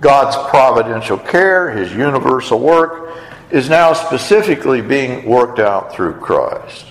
God's 0.00 0.36
providential 0.50 1.18
care, 1.18 1.70
his 1.72 1.92
universal 1.92 2.60
work, 2.60 3.16
is 3.56 3.70
now 3.70 3.94
specifically 3.94 4.82
being 4.82 5.24
worked 5.24 5.58
out 5.58 5.90
through 5.90 6.12
Christ. 6.12 6.84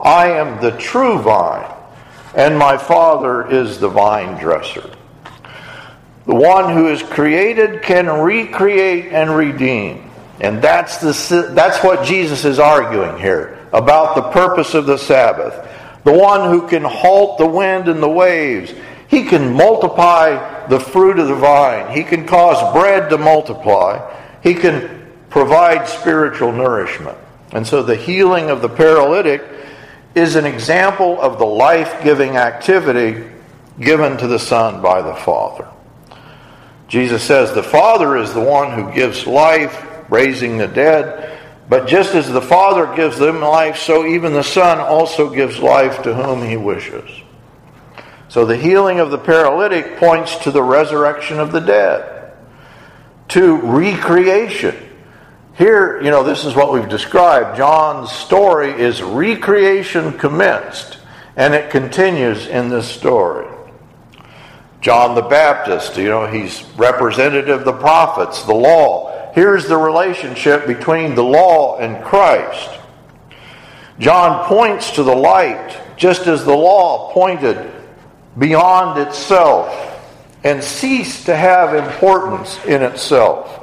I 0.00 0.28
am 0.28 0.62
the 0.62 0.70
true 0.78 1.18
vine, 1.18 1.68
and 2.36 2.56
my 2.56 2.78
Father 2.78 3.50
is 3.50 3.80
the 3.80 3.88
vine 3.88 4.38
dresser. 4.38 4.88
The 6.26 6.34
one 6.36 6.72
who 6.72 6.86
is 6.86 7.02
created 7.02 7.82
can 7.82 8.06
recreate 8.06 9.06
and 9.12 9.34
redeem. 9.34 10.08
And 10.38 10.62
that's, 10.62 10.98
the, 10.98 11.50
that's 11.56 11.82
what 11.82 12.06
Jesus 12.06 12.44
is 12.44 12.60
arguing 12.60 13.18
here 13.18 13.58
about 13.72 14.14
the 14.14 14.30
purpose 14.30 14.74
of 14.74 14.86
the 14.86 14.98
Sabbath. 14.98 15.68
The 16.04 16.16
one 16.16 16.50
who 16.50 16.68
can 16.68 16.84
halt 16.84 17.38
the 17.38 17.48
wind 17.48 17.88
and 17.88 18.00
the 18.00 18.08
waves. 18.08 18.72
He 19.08 19.24
can 19.24 19.52
multiply 19.54 20.68
the 20.68 20.78
fruit 20.78 21.18
of 21.18 21.26
the 21.26 21.34
vine. 21.34 21.92
He 21.96 22.04
can 22.04 22.28
cause 22.28 22.72
bread 22.72 23.10
to 23.10 23.18
multiply. 23.18 24.08
He 24.40 24.54
can 24.54 25.01
provide 25.32 25.88
spiritual 25.88 26.52
nourishment. 26.52 27.16
And 27.52 27.66
so 27.66 27.82
the 27.82 27.96
healing 27.96 28.50
of 28.50 28.62
the 28.62 28.68
paralytic 28.68 29.42
is 30.14 30.36
an 30.36 30.44
example 30.44 31.20
of 31.20 31.38
the 31.38 31.46
life 31.46 32.04
giving 32.04 32.36
activity 32.36 33.30
given 33.80 34.18
to 34.18 34.26
the 34.26 34.38
Son 34.38 34.82
by 34.82 35.00
the 35.00 35.14
Father. 35.14 35.66
Jesus 36.86 37.22
says 37.22 37.54
the 37.54 37.62
Father 37.62 38.18
is 38.18 38.34
the 38.34 38.40
one 38.40 38.72
who 38.72 38.92
gives 38.92 39.26
life, 39.26 39.86
raising 40.10 40.58
the 40.58 40.68
dead, 40.68 41.40
But 41.72 41.86
just 41.86 42.14
as 42.14 42.30
the 42.30 42.42
Father 42.42 42.94
gives 42.94 43.18
them 43.18 43.40
life, 43.40 43.78
so 43.78 44.04
even 44.04 44.34
the 44.34 44.42
Son 44.42 44.78
also 44.78 45.30
gives 45.30 45.58
life 45.58 46.02
to 46.02 46.14
whom 46.14 46.46
he 46.46 46.58
wishes. 46.58 47.08
So 48.28 48.44
the 48.44 48.58
healing 48.58 49.00
of 49.00 49.10
the 49.10 49.16
paralytic 49.16 49.96
points 49.96 50.36
to 50.44 50.50
the 50.50 50.62
resurrection 50.62 51.40
of 51.40 51.50
the 51.50 51.60
dead, 51.60 52.34
to 53.28 53.56
recreation. 53.56 54.76
Here, 55.54 56.02
you 56.02 56.10
know, 56.10 56.24
this 56.24 56.44
is 56.44 56.54
what 56.54 56.72
we've 56.72 56.88
described. 56.88 57.58
John's 57.58 58.10
story 58.10 58.70
is 58.70 59.02
recreation 59.02 60.18
commenced, 60.18 60.98
and 61.36 61.52
it 61.52 61.70
continues 61.70 62.46
in 62.46 62.70
this 62.70 62.88
story. 62.88 63.48
John 64.80 65.14
the 65.14 65.22
Baptist, 65.22 65.96
you 65.96 66.08
know, 66.08 66.26
he's 66.26 66.64
representative 66.76 67.60
of 67.60 67.64
the 67.64 67.72
prophets, 67.72 68.42
the 68.44 68.54
law. 68.54 69.30
Here's 69.34 69.68
the 69.68 69.76
relationship 69.76 70.66
between 70.66 71.14
the 71.14 71.22
law 71.22 71.78
and 71.78 72.02
Christ. 72.02 72.80
John 73.98 74.46
points 74.46 74.90
to 74.92 75.02
the 75.02 75.14
light, 75.14 75.78
just 75.96 76.26
as 76.26 76.44
the 76.44 76.56
law 76.56 77.12
pointed 77.12 77.70
beyond 78.38 78.98
itself 78.98 79.70
and 80.42 80.64
ceased 80.64 81.26
to 81.26 81.36
have 81.36 81.74
importance 81.74 82.58
in 82.64 82.82
itself. 82.82 83.61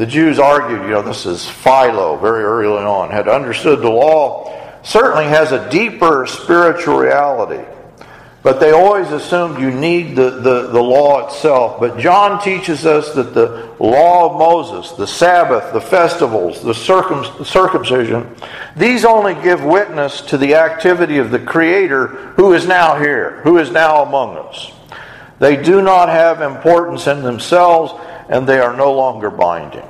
The 0.00 0.06
Jews 0.06 0.38
argued, 0.38 0.80
you 0.84 0.92
know, 0.92 1.02
this 1.02 1.26
is 1.26 1.46
Philo 1.46 2.16
very 2.16 2.42
early 2.42 2.82
on, 2.82 3.10
had 3.10 3.28
understood 3.28 3.82
the 3.82 3.90
law 3.90 4.80
certainly 4.82 5.26
has 5.26 5.52
a 5.52 5.68
deeper 5.68 6.24
spiritual 6.26 6.96
reality. 6.96 7.62
But 8.42 8.60
they 8.60 8.70
always 8.70 9.10
assumed 9.10 9.60
you 9.60 9.70
need 9.70 10.16
the, 10.16 10.30
the, 10.30 10.68
the 10.68 10.82
law 10.82 11.26
itself. 11.26 11.78
But 11.80 11.98
John 11.98 12.42
teaches 12.42 12.86
us 12.86 13.12
that 13.12 13.34
the 13.34 13.74
law 13.78 14.30
of 14.30 14.38
Moses, 14.38 14.92
the 14.92 15.06
Sabbath, 15.06 15.70
the 15.74 15.82
festivals, 15.82 16.62
the 16.62 16.72
circum, 16.72 17.44
circumcision, 17.44 18.34
these 18.74 19.04
only 19.04 19.34
give 19.34 19.62
witness 19.62 20.22
to 20.22 20.38
the 20.38 20.54
activity 20.54 21.18
of 21.18 21.30
the 21.30 21.38
Creator 21.38 22.06
who 22.36 22.54
is 22.54 22.66
now 22.66 22.98
here, 22.98 23.42
who 23.42 23.58
is 23.58 23.70
now 23.70 24.02
among 24.02 24.38
us. 24.38 24.72
They 25.40 25.62
do 25.62 25.82
not 25.82 26.08
have 26.08 26.40
importance 26.40 27.06
in 27.06 27.22
themselves, 27.22 27.92
and 28.30 28.46
they 28.46 28.60
are 28.60 28.74
no 28.74 28.94
longer 28.94 29.28
binding. 29.28 29.89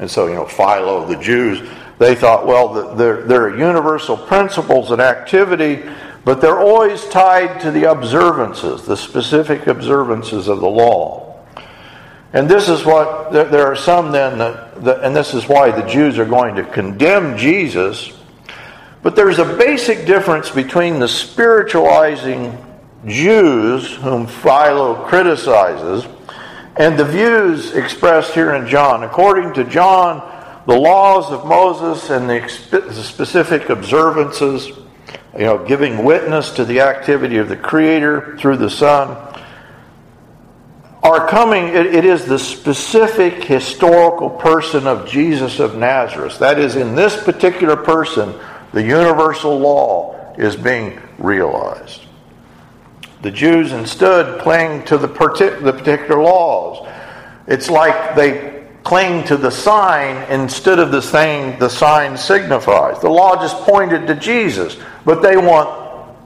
And 0.00 0.10
so, 0.10 0.26
you 0.26 0.34
know, 0.34 0.46
Philo, 0.46 1.06
the 1.06 1.16
Jews, 1.16 1.62
they 1.98 2.16
thought, 2.16 2.46
well, 2.46 2.94
there, 2.96 3.22
there 3.22 3.42
are 3.42 3.56
universal 3.56 4.16
principles 4.16 4.90
and 4.90 5.00
activity 5.00 5.84
but 6.24 6.40
they're 6.40 6.58
always 6.58 7.06
tied 7.08 7.60
to 7.62 7.70
the 7.70 7.90
observances, 7.90 8.82
the 8.82 8.96
specific 8.96 9.66
observances 9.66 10.48
of 10.48 10.60
the 10.60 10.68
law. 10.68 11.44
And 12.32 12.48
this 12.48 12.68
is 12.68 12.84
what, 12.84 13.32
there 13.32 13.66
are 13.66 13.76
some 13.76 14.12
then, 14.12 14.38
that, 14.38 15.02
and 15.02 15.16
this 15.16 15.34
is 15.34 15.48
why 15.48 15.70
the 15.70 15.86
Jews 15.88 16.18
are 16.18 16.26
going 16.26 16.54
to 16.56 16.64
condemn 16.64 17.36
Jesus. 17.36 18.12
But 19.02 19.16
there's 19.16 19.38
a 19.38 19.56
basic 19.56 20.06
difference 20.06 20.50
between 20.50 21.00
the 21.00 21.08
spiritualizing 21.08 22.64
Jews, 23.06 23.94
whom 23.94 24.26
Philo 24.26 25.06
criticizes, 25.06 26.06
and 26.80 26.98
the 26.98 27.04
views 27.04 27.72
expressed 27.72 28.32
here 28.32 28.54
in 28.54 28.66
John. 28.66 29.04
According 29.04 29.52
to 29.52 29.64
John, 29.64 30.62
the 30.66 30.78
laws 30.78 31.30
of 31.30 31.44
Moses 31.44 32.08
and 32.08 32.28
the 32.28 32.48
specific 32.48 33.68
observances 33.68 34.68
you 35.36 35.44
know, 35.44 35.62
giving 35.62 36.04
witness 36.04 36.52
to 36.52 36.64
the 36.64 36.80
activity 36.80 37.36
of 37.36 37.50
the 37.50 37.56
Creator 37.56 38.38
through 38.38 38.56
the 38.56 38.70
Son, 38.70 39.10
are 41.02 41.28
coming, 41.28 41.68
it, 41.68 41.84
it 41.84 42.06
is 42.06 42.24
the 42.24 42.38
specific 42.38 43.44
historical 43.44 44.30
person 44.30 44.86
of 44.86 45.06
Jesus 45.06 45.60
of 45.60 45.76
Nazareth. 45.76 46.38
That 46.38 46.58
is, 46.58 46.76
in 46.76 46.94
this 46.94 47.22
particular 47.22 47.76
person, 47.76 48.34
the 48.72 48.82
universal 48.82 49.58
law 49.58 50.34
is 50.38 50.56
being 50.56 50.98
realized. 51.18 52.06
The 53.22 53.30
Jews 53.30 53.72
instead 53.72 54.40
cling 54.40 54.84
to 54.84 54.96
the, 54.96 55.08
partic- 55.08 55.62
the 55.62 55.72
particular 55.72 56.22
laws. 56.22 56.88
It's 57.46 57.68
like 57.68 58.14
they 58.14 58.66
cling 58.82 59.24
to 59.26 59.36
the 59.36 59.50
sign 59.50 60.30
instead 60.30 60.78
of 60.78 60.90
the 60.90 61.02
thing 61.02 61.58
the 61.58 61.68
sign 61.68 62.16
signifies. 62.16 63.00
The 63.00 63.10
law 63.10 63.36
just 63.36 63.56
pointed 63.58 64.06
to 64.06 64.14
Jesus. 64.14 64.76
But 65.04 65.22
they 65.22 65.36
want 65.36 66.16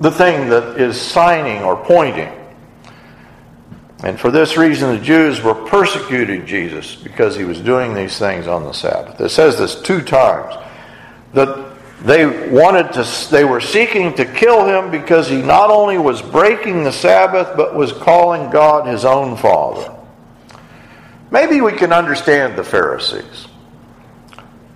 the 0.00 0.10
thing 0.10 0.48
that 0.50 0.80
is 0.80 1.00
signing 1.00 1.62
or 1.62 1.76
pointing. 1.76 2.30
And 4.04 4.18
for 4.18 4.30
this 4.32 4.56
reason, 4.56 4.96
the 4.96 5.02
Jews 5.02 5.40
were 5.42 5.54
persecuting 5.54 6.44
Jesus 6.44 6.96
because 6.96 7.36
he 7.36 7.44
was 7.44 7.60
doing 7.60 7.94
these 7.94 8.18
things 8.18 8.48
on 8.48 8.64
the 8.64 8.72
Sabbath. 8.72 9.20
It 9.20 9.28
says 9.28 9.58
this 9.58 9.80
two 9.80 10.02
times 10.02 10.54
that 11.34 11.71
they 12.04 12.50
wanted 12.50 12.92
to, 12.94 13.30
they 13.30 13.44
were 13.44 13.60
seeking 13.60 14.12
to 14.14 14.24
kill 14.24 14.66
him 14.66 14.90
because 14.90 15.28
he 15.28 15.40
not 15.40 15.70
only 15.70 15.98
was 15.98 16.20
breaking 16.20 16.82
the 16.82 16.90
Sabbath, 16.90 17.56
but 17.56 17.76
was 17.76 17.92
calling 17.92 18.50
God 18.50 18.88
his 18.88 19.04
own 19.04 19.36
Father. 19.36 19.94
Maybe 21.30 21.60
we 21.60 21.72
can 21.72 21.92
understand 21.92 22.56
the 22.56 22.64
Pharisees. 22.64 23.46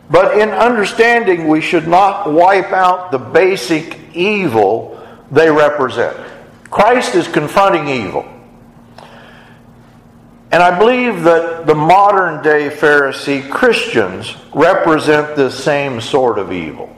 But 0.08 0.38
in 0.38 0.50
understanding, 0.50 1.48
we 1.48 1.60
should 1.60 1.88
not 1.88 2.32
wipe 2.32 2.72
out 2.72 3.10
the 3.10 3.18
basic 3.18 3.98
evil 4.14 5.04
they 5.32 5.50
represent. 5.50 6.16
Christ 6.70 7.16
is 7.16 7.26
confronting 7.26 7.88
evil. 7.88 8.24
And 10.52 10.62
I 10.62 10.78
believe 10.78 11.24
that 11.24 11.66
the 11.66 11.74
modern 11.74 12.42
day 12.42 12.70
Pharisee 12.70 13.50
Christians 13.50 14.36
represent 14.54 15.34
this 15.34 15.62
same 15.62 16.00
sort 16.00 16.38
of 16.38 16.52
evil. 16.52 16.95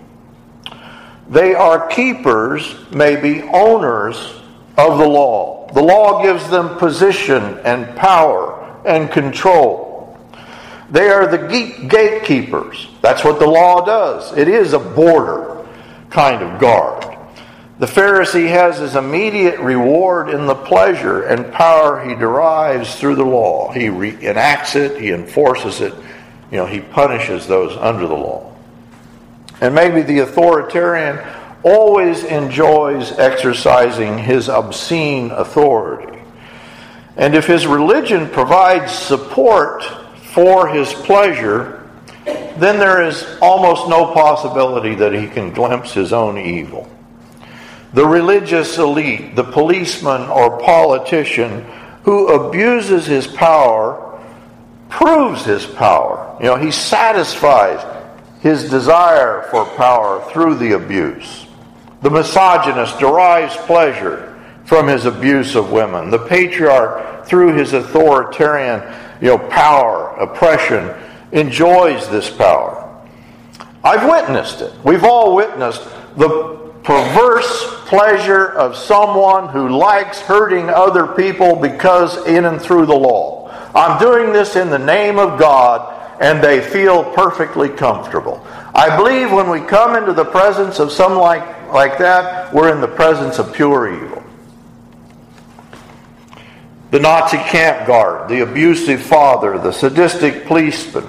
They 1.28 1.54
are 1.54 1.86
keepers, 1.88 2.76
maybe 2.90 3.42
owners 3.42 4.34
of 4.76 4.98
the 4.98 5.08
law. 5.08 5.70
The 5.72 5.82
law 5.82 6.22
gives 6.22 6.48
them 6.48 6.78
position 6.78 7.58
and 7.64 7.94
power 7.96 8.80
and 8.86 9.10
control. 9.10 10.18
They 10.90 11.10
are 11.10 11.26
the 11.26 11.38
gatekeepers. 11.88 12.88
That's 13.02 13.22
what 13.24 13.38
the 13.38 13.46
law 13.46 13.84
does. 13.84 14.36
It 14.36 14.48
is 14.48 14.72
a 14.72 14.78
border 14.78 15.66
kind 16.08 16.42
of 16.42 16.58
guard. 16.58 17.04
The 17.78 17.86
Pharisee 17.86 18.48
has 18.48 18.78
his 18.78 18.96
immediate 18.96 19.60
reward 19.60 20.30
in 20.30 20.46
the 20.46 20.54
pleasure 20.54 21.22
and 21.22 21.52
power 21.52 22.02
he 22.04 22.14
derives 22.14 22.96
through 22.96 23.16
the 23.16 23.24
law. 23.24 23.70
He 23.70 23.88
re- 23.88 24.16
enacts 24.26 24.74
it, 24.74 25.00
he 25.00 25.12
enforces 25.12 25.80
it, 25.80 25.94
you 26.50 26.56
know, 26.56 26.66
he 26.66 26.80
punishes 26.80 27.46
those 27.46 27.76
under 27.76 28.08
the 28.08 28.16
law. 28.16 28.47
And 29.60 29.74
maybe 29.74 30.02
the 30.02 30.20
authoritarian 30.20 31.18
always 31.62 32.24
enjoys 32.24 33.12
exercising 33.12 34.18
his 34.18 34.48
obscene 34.48 35.30
authority. 35.30 36.18
And 37.16 37.34
if 37.34 37.46
his 37.46 37.66
religion 37.66 38.28
provides 38.28 38.92
support 38.92 39.82
for 40.32 40.68
his 40.68 40.92
pleasure, 40.92 41.88
then 42.24 42.78
there 42.78 43.02
is 43.02 43.26
almost 43.42 43.88
no 43.88 44.12
possibility 44.12 44.94
that 44.94 45.12
he 45.12 45.26
can 45.26 45.52
glimpse 45.52 45.92
his 45.92 46.12
own 46.12 46.38
evil. 46.38 46.88
The 47.92 48.06
religious 48.06 48.78
elite, 48.78 49.34
the 49.34 49.44
policeman 49.44 50.22
or 50.22 50.60
politician 50.60 51.64
who 52.02 52.28
abuses 52.28 53.06
his 53.06 53.26
power, 53.26 54.20
proves 54.88 55.44
his 55.44 55.66
power. 55.66 56.36
You 56.40 56.46
know, 56.46 56.56
he 56.56 56.70
satisfies 56.70 57.80
his 58.40 58.70
desire 58.70 59.46
for 59.51 59.64
power 59.77 60.24
through 60.31 60.57
the 60.57 60.72
abuse. 60.72 61.46
The 62.03 62.11
misogynist 62.11 62.98
derives 62.98 63.57
pleasure 63.57 64.40
from 64.64 64.87
his 64.87 65.07
abuse 65.07 65.55
of 65.55 65.72
women. 65.72 66.11
The 66.11 66.18
patriarch, 66.18 67.27
through 67.27 67.55
his 67.55 67.72
authoritarian 67.72 68.83
you 69.20 69.29
know, 69.29 69.38
power, 69.38 70.11
oppression, 70.18 70.94
enjoys 71.33 72.09
this 72.09 72.31
power. 72.31 72.85
I've 73.83 74.09
witnessed 74.09 74.61
it. 74.61 74.72
We've 74.85 75.05
all 75.05 75.35
witnessed 75.35 75.83
the 76.16 76.72
perverse 76.85 77.66
pleasure 77.87 78.46
of 78.53 78.77
someone 78.77 79.48
who 79.48 79.68
likes 79.68 80.20
hurting 80.20 80.68
other 80.68 81.07
people 81.07 81.57
because 81.57 82.27
in 82.27 82.44
and 82.44 82.61
through 82.61 82.87
the 82.87 82.94
law. 82.94 83.51
I'm 83.74 83.98
doing 84.01 84.33
this 84.33 84.57
in 84.57 84.70
the 84.70 84.79
name 84.79 85.18
of 85.18 85.38
God, 85.38 85.94
and 86.20 86.42
they 86.42 86.61
feel 86.61 87.04
perfectly 87.12 87.68
comfortable. 87.68 88.44
I 88.74 88.96
believe 88.96 89.33
when 89.33 89.50
we 89.50 89.61
come 89.61 89.96
into 89.96 90.12
the 90.12 90.24
presence 90.24 90.78
of 90.78 90.92
some 90.92 91.16
like, 91.16 91.72
like 91.72 91.98
that, 91.98 92.52
we're 92.52 92.72
in 92.72 92.81
the 92.81 92.88
presence 92.88 93.38
of 93.38 93.52
pure 93.52 93.92
evil 93.92 94.18
the 96.90 96.98
Nazi 96.98 97.37
camp 97.37 97.87
guard, 97.87 98.28
the 98.28 98.40
abusive 98.40 99.02
father, 99.02 99.59
the 99.59 99.72
sadistic 99.72 100.46
policeman, 100.46 101.04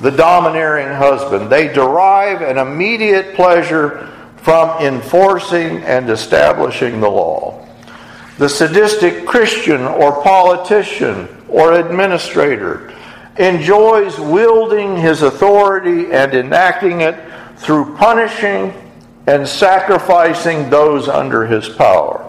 the 0.00 0.10
domineering 0.10 0.94
husband, 0.94 1.50
they 1.50 1.72
derive 1.72 2.42
an 2.42 2.58
immediate 2.58 3.34
pleasure 3.34 4.12
from 4.36 4.78
enforcing 4.82 5.78
and 5.78 6.10
establishing 6.10 7.00
the 7.00 7.08
law. 7.08 7.66
The 8.36 8.48
sadistic 8.48 9.24
Christian 9.24 9.80
or 9.80 10.22
politician 10.22 11.28
or 11.48 11.72
administrator 11.72 12.94
enjoys 13.38 14.18
wielding 14.18 14.96
his 14.96 15.22
authority 15.22 16.12
and 16.12 16.34
enacting 16.34 17.02
it 17.02 17.16
through 17.56 17.96
punishing 17.96 18.72
and 19.26 19.46
sacrificing 19.46 20.70
those 20.70 21.08
under 21.08 21.46
his 21.46 21.68
power. 21.68 22.22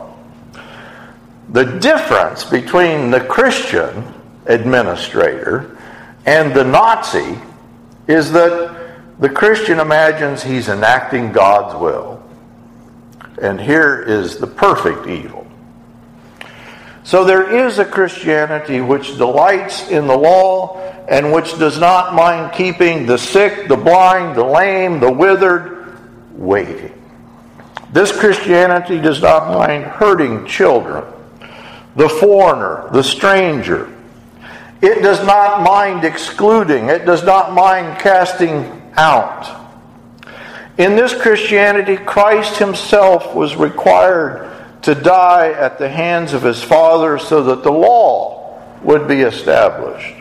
The 1.50 1.64
difference 1.80 2.44
between 2.44 3.10
the 3.10 3.22
Christian 3.22 4.14
administrator 4.48 5.78
and 6.26 6.54
the 6.54 6.64
Nazi 6.64 7.40
is 8.08 8.32
that 8.34 8.98
the 9.20 9.30
Christian 9.30 9.80
imagines 9.80 10.44
he's 10.44 10.70
enacting 10.70 11.32
God's 11.32 11.80
will. 11.80 12.22
And 13.42 13.60
here 13.60 14.02
is 14.02 14.38
the 14.38 14.48
perfect 14.48 15.08
evil. 15.08 15.47
So 17.08 17.24
there 17.24 17.66
is 17.66 17.80
a 17.80 17.86
Christianity 17.86 18.82
which 18.82 19.16
delights 19.16 19.88
in 19.88 20.08
the 20.08 20.18
law 20.18 20.78
and 21.08 21.32
which 21.32 21.58
does 21.58 21.80
not 21.80 22.14
mind 22.14 22.52
keeping 22.52 23.06
the 23.06 23.18
sick, 23.18 23.70
the 23.70 23.78
blind, 23.78 24.36
the 24.36 24.44
lame, 24.44 25.00
the 25.00 25.10
withered 25.10 25.98
waiting. 26.34 26.92
This 27.94 28.12
Christianity 28.12 29.00
does 29.00 29.22
not 29.22 29.48
mind 29.58 29.86
hurting 29.86 30.48
children, 30.48 31.06
the 31.96 32.10
foreigner, 32.10 32.90
the 32.92 33.04
stranger. 33.04 33.90
It 34.82 35.02
does 35.02 35.26
not 35.26 35.64
mind 35.64 36.04
excluding, 36.04 36.90
it 36.90 37.06
does 37.06 37.24
not 37.24 37.54
mind 37.54 38.02
casting 38.02 38.92
out. 38.98 39.48
In 40.78 40.98
this 40.98 41.14
Christianity, 41.14 41.96
Christ 41.96 42.58
himself 42.58 43.34
was 43.34 43.56
required 43.56 44.47
to 44.84 44.96
die 44.96 45.52
at 45.52 45.78
the 45.78 45.90
hands 45.90 46.34
of 46.34 46.44
his 46.44 46.64
Father 46.64 47.18
so 47.18 47.44
that 47.44 47.64
the 47.64 47.72
law 47.72 48.62
would 48.84 49.08
be 49.08 49.22
established. 49.22 50.16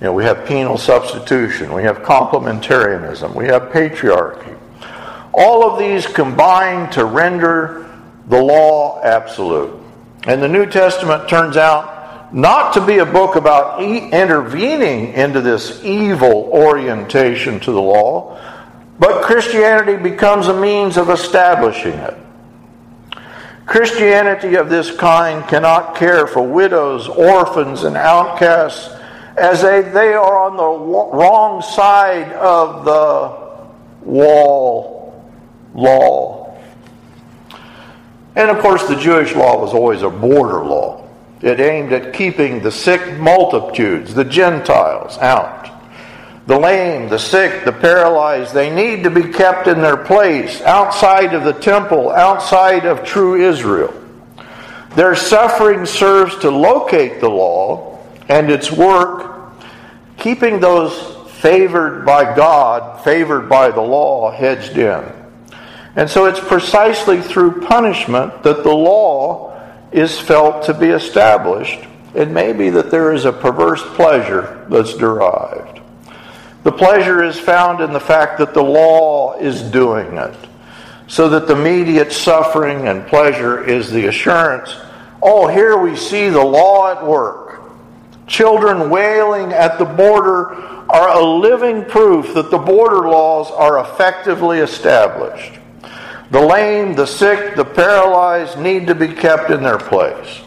You 0.00 0.06
know, 0.06 0.12
we 0.14 0.24
have 0.24 0.46
penal 0.46 0.78
substitution, 0.78 1.74
we 1.74 1.82
have 1.82 1.98
complementarianism, 1.98 3.34
we 3.34 3.46
have 3.46 3.70
patriarchy. 3.70 4.56
All 5.32 5.70
of 5.70 5.78
these 5.78 6.06
combine 6.06 6.90
to 6.92 7.04
render 7.04 7.86
the 8.28 8.40
law 8.40 9.00
absolute. 9.02 9.78
And 10.26 10.42
the 10.42 10.48
New 10.48 10.66
Testament 10.66 11.28
turns 11.28 11.56
out 11.56 12.32
not 12.32 12.74
to 12.74 12.86
be 12.86 12.98
a 12.98 13.06
book 13.06 13.36
about 13.36 13.82
e- 13.82 14.10
intervening 14.10 15.12
into 15.14 15.40
this 15.40 15.82
evil 15.84 16.48
orientation 16.52 17.60
to 17.60 17.72
the 17.72 17.80
law, 17.80 18.38
but 18.98 19.22
Christianity 19.22 19.96
becomes 19.96 20.46
a 20.46 20.58
means 20.58 20.96
of 20.96 21.10
establishing 21.10 21.94
it. 21.94 22.16
Christianity 23.70 24.56
of 24.56 24.68
this 24.68 24.90
kind 24.90 25.46
cannot 25.46 25.94
care 25.94 26.26
for 26.26 26.42
widows, 26.42 27.06
orphans, 27.06 27.84
and 27.84 27.96
outcasts 27.96 28.88
as 29.38 29.62
they, 29.62 29.82
they 29.82 30.12
are 30.12 30.40
on 30.40 30.56
the 30.56 31.16
wrong 31.16 31.62
side 31.62 32.32
of 32.32 32.84
the 32.84 34.04
wall 34.04 35.24
law. 35.72 36.60
And 38.34 38.50
of 38.50 38.58
course, 38.58 38.88
the 38.88 38.96
Jewish 38.96 39.36
law 39.36 39.62
was 39.62 39.72
always 39.72 40.02
a 40.02 40.10
border 40.10 40.64
law. 40.64 41.08
It 41.40 41.60
aimed 41.60 41.92
at 41.92 42.12
keeping 42.12 42.64
the 42.64 42.72
sick 42.72 43.20
multitudes, 43.20 44.14
the 44.14 44.24
Gentiles, 44.24 45.16
out. 45.18 45.69
The 46.50 46.58
lame, 46.58 47.08
the 47.08 47.16
sick, 47.16 47.64
the 47.64 47.70
paralyzed, 47.70 48.52
they 48.52 48.74
need 48.74 49.04
to 49.04 49.10
be 49.10 49.32
kept 49.32 49.68
in 49.68 49.80
their 49.80 49.96
place, 49.96 50.60
outside 50.62 51.32
of 51.32 51.44
the 51.44 51.52
temple, 51.52 52.10
outside 52.10 52.86
of 52.86 53.04
true 53.04 53.36
Israel. 53.36 53.94
Their 54.96 55.14
suffering 55.14 55.86
serves 55.86 56.36
to 56.38 56.50
locate 56.50 57.20
the 57.20 57.30
law 57.30 58.00
and 58.28 58.50
its 58.50 58.72
work, 58.72 59.52
keeping 60.16 60.58
those 60.58 60.92
favored 61.34 62.04
by 62.04 62.34
God, 62.34 63.04
favored 63.04 63.48
by 63.48 63.70
the 63.70 63.80
law, 63.80 64.32
hedged 64.32 64.76
in. 64.76 65.04
And 65.94 66.10
so 66.10 66.24
it's 66.24 66.40
precisely 66.40 67.22
through 67.22 67.60
punishment 67.60 68.42
that 68.42 68.64
the 68.64 68.74
law 68.74 69.56
is 69.92 70.18
felt 70.18 70.64
to 70.64 70.74
be 70.74 70.88
established. 70.88 71.78
It 72.12 72.28
may 72.28 72.52
be 72.52 72.70
that 72.70 72.90
there 72.90 73.12
is 73.12 73.24
a 73.24 73.32
perverse 73.32 73.84
pleasure 73.94 74.66
that's 74.68 74.94
derived. 74.94 75.79
The 76.62 76.72
pleasure 76.72 77.22
is 77.22 77.38
found 77.38 77.80
in 77.80 77.92
the 77.92 78.00
fact 78.00 78.38
that 78.38 78.54
the 78.54 78.62
law 78.62 79.38
is 79.38 79.62
doing 79.62 80.16
it, 80.16 80.36
so 81.06 81.28
that 81.30 81.46
the 81.46 81.56
immediate 81.56 82.12
suffering 82.12 82.88
and 82.88 83.06
pleasure 83.06 83.64
is 83.64 83.90
the 83.90 84.06
assurance 84.06 84.74
oh, 85.22 85.48
here 85.48 85.76
we 85.78 85.96
see 85.96 86.28
the 86.28 86.44
law 86.44 86.90
at 86.90 87.04
work. 87.04 87.62
Children 88.26 88.90
wailing 88.90 89.52
at 89.52 89.78
the 89.78 89.84
border 89.84 90.54
are 90.88 91.18
a 91.18 91.24
living 91.24 91.84
proof 91.84 92.34
that 92.34 92.50
the 92.50 92.58
border 92.58 93.08
laws 93.08 93.50
are 93.50 93.80
effectively 93.80 94.58
established. 94.58 95.60
The 96.30 96.40
lame, 96.40 96.94
the 96.94 97.06
sick, 97.06 97.56
the 97.56 97.64
paralyzed 97.64 98.58
need 98.58 98.86
to 98.86 98.94
be 98.94 99.08
kept 99.08 99.50
in 99.50 99.62
their 99.62 99.78
place. 99.78 100.42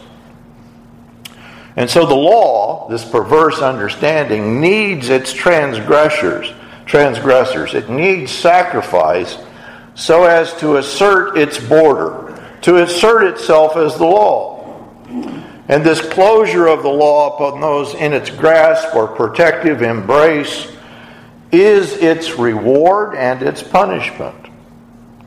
And 1.76 1.90
so 1.90 2.06
the 2.06 2.14
law, 2.14 2.88
this 2.88 3.04
perverse 3.04 3.60
understanding, 3.60 4.60
needs 4.60 5.08
its 5.08 5.32
transgressors, 5.32 6.52
transgressors. 6.86 7.74
It 7.74 7.90
needs 7.90 8.30
sacrifice 8.30 9.36
so 9.94 10.24
as 10.24 10.54
to 10.54 10.76
assert 10.76 11.36
its 11.36 11.58
border, 11.58 12.40
to 12.62 12.82
assert 12.82 13.24
itself 13.24 13.76
as 13.76 13.96
the 13.96 14.04
law. 14.04 14.54
And 15.66 15.82
this 15.84 16.00
closure 16.00 16.66
of 16.66 16.82
the 16.82 16.90
law 16.90 17.34
upon 17.34 17.60
those 17.60 17.94
in 17.94 18.12
its 18.12 18.30
grasp 18.30 18.94
or 18.94 19.08
protective 19.08 19.82
embrace 19.82 20.70
is 21.50 21.94
its 21.94 22.38
reward 22.38 23.16
and 23.16 23.42
its 23.42 23.62
punishment. 23.62 24.36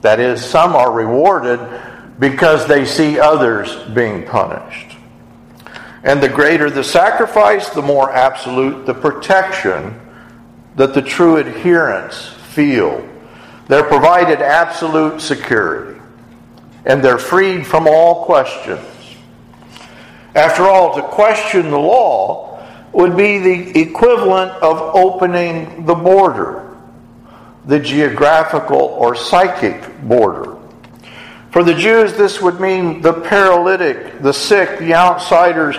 That 0.01 0.19
is, 0.19 0.45
some 0.45 0.75
are 0.75 0.91
rewarded 0.91 1.60
because 2.19 2.67
they 2.67 2.86
see 2.86 3.19
others 3.19 3.75
being 3.93 4.25
punished. 4.25 4.87
And 6.03 6.21
the 6.21 6.29
greater 6.29 6.69
the 6.69 6.83
sacrifice, 6.83 7.69
the 7.69 7.81
more 7.81 8.12
absolute 8.12 8.86
the 8.86 8.93
protection 8.93 9.99
that 10.75 10.93
the 10.93 11.01
true 11.01 11.38
adherents 11.38 12.27
feel. 12.27 13.07
They're 13.67 13.83
provided 13.83 14.41
absolute 14.41 15.19
security, 15.21 15.99
and 16.86 17.03
they're 17.03 17.17
freed 17.17 17.65
from 17.65 17.88
all 17.88 18.25
questions. 18.25 18.86
After 20.36 20.63
all, 20.63 20.95
to 20.95 21.01
question 21.01 21.71
the 21.71 21.79
law 21.79 22.63
would 22.93 23.17
be 23.17 23.39
the 23.39 23.79
equivalent 23.79 24.51
of 24.62 24.95
opening 24.95 25.86
the 25.86 25.95
border, 25.95 26.75
the 27.65 27.79
geographical 27.79 28.77
or 28.77 29.15
psychic 29.15 29.99
border. 30.01 30.56
For 31.57 31.63
the 31.63 31.73
Jews, 31.73 32.13
this 32.13 32.39
would 32.39 32.59
mean 32.59 33.01
the 33.01 33.13
paralytic, 33.13 34.21
the 34.21 34.31
sick, 34.31 34.77
the 34.77 34.93
outsiders 34.93 35.75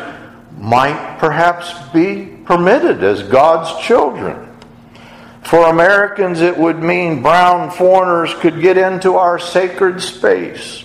might 0.59 1.19
perhaps 1.21 1.73
be 1.91 2.27
permitted 2.45 3.05
as 3.05 3.23
God's 3.23 3.87
children. 3.87 4.59
For 5.45 5.71
Americans, 5.71 6.41
it 6.41 6.59
would 6.59 6.83
mean 6.83 7.23
brown 7.23 7.71
foreigners 7.71 8.35
could 8.41 8.61
get 8.61 8.77
into 8.77 9.15
our 9.15 9.39
sacred 9.39 10.03
space. 10.03 10.85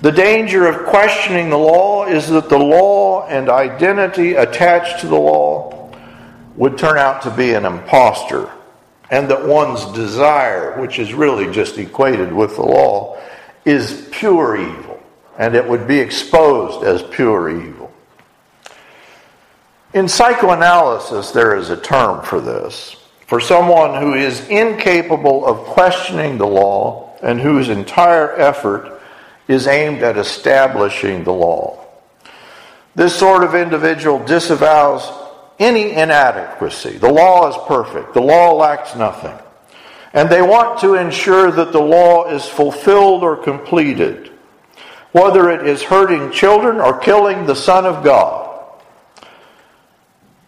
The 0.00 0.12
danger 0.12 0.66
of 0.66 0.86
questioning 0.86 1.50
the 1.50 1.58
law 1.58 2.06
is 2.06 2.30
that 2.30 2.48
the 2.48 2.58
law 2.58 3.26
and 3.26 3.50
identity 3.50 4.32
attached 4.32 5.00
to 5.00 5.08
the 5.08 5.20
law 5.20 5.92
would 6.56 6.78
turn 6.78 6.96
out 6.96 7.20
to 7.24 7.30
be 7.30 7.52
an 7.52 7.66
impostor, 7.66 8.50
and 9.10 9.28
that 9.28 9.46
one's 9.46 9.84
desire, 9.92 10.80
which 10.80 10.98
is 10.98 11.12
really 11.12 11.52
just 11.52 11.76
equated 11.76 12.32
with 12.32 12.56
the 12.56 12.64
law, 12.64 13.13
is 13.64 14.08
pure 14.10 14.56
evil, 14.56 15.02
and 15.38 15.54
it 15.54 15.66
would 15.66 15.86
be 15.86 15.98
exposed 15.98 16.84
as 16.84 17.02
pure 17.02 17.48
evil. 17.50 17.92
In 19.92 20.08
psychoanalysis, 20.08 21.30
there 21.30 21.56
is 21.56 21.70
a 21.70 21.76
term 21.76 22.24
for 22.24 22.40
this. 22.40 22.96
For 23.26 23.40
someone 23.40 24.00
who 24.02 24.14
is 24.14 24.48
incapable 24.48 25.46
of 25.46 25.66
questioning 25.66 26.36
the 26.36 26.46
law 26.46 27.16
and 27.22 27.40
whose 27.40 27.68
entire 27.68 28.32
effort 28.36 29.00
is 29.48 29.66
aimed 29.66 30.02
at 30.02 30.18
establishing 30.18 31.24
the 31.24 31.32
law. 31.32 31.84
This 32.94 33.16
sort 33.16 33.44
of 33.44 33.54
individual 33.54 34.24
disavows 34.24 35.10
any 35.58 35.92
inadequacy. 35.92 36.98
The 36.98 37.12
law 37.12 37.48
is 37.48 37.56
perfect, 37.66 38.14
the 38.14 38.20
law 38.20 38.52
lacks 38.52 38.94
nothing. 38.94 39.36
And 40.14 40.30
they 40.30 40.40
want 40.40 40.80
to 40.80 40.94
ensure 40.94 41.50
that 41.50 41.72
the 41.72 41.80
law 41.80 42.30
is 42.30 42.46
fulfilled 42.46 43.24
or 43.24 43.36
completed, 43.36 44.30
whether 45.10 45.50
it 45.50 45.66
is 45.66 45.82
hurting 45.82 46.30
children 46.30 46.76
or 46.76 46.98
killing 47.00 47.46
the 47.46 47.56
Son 47.56 47.84
of 47.84 48.04
God. 48.04 48.44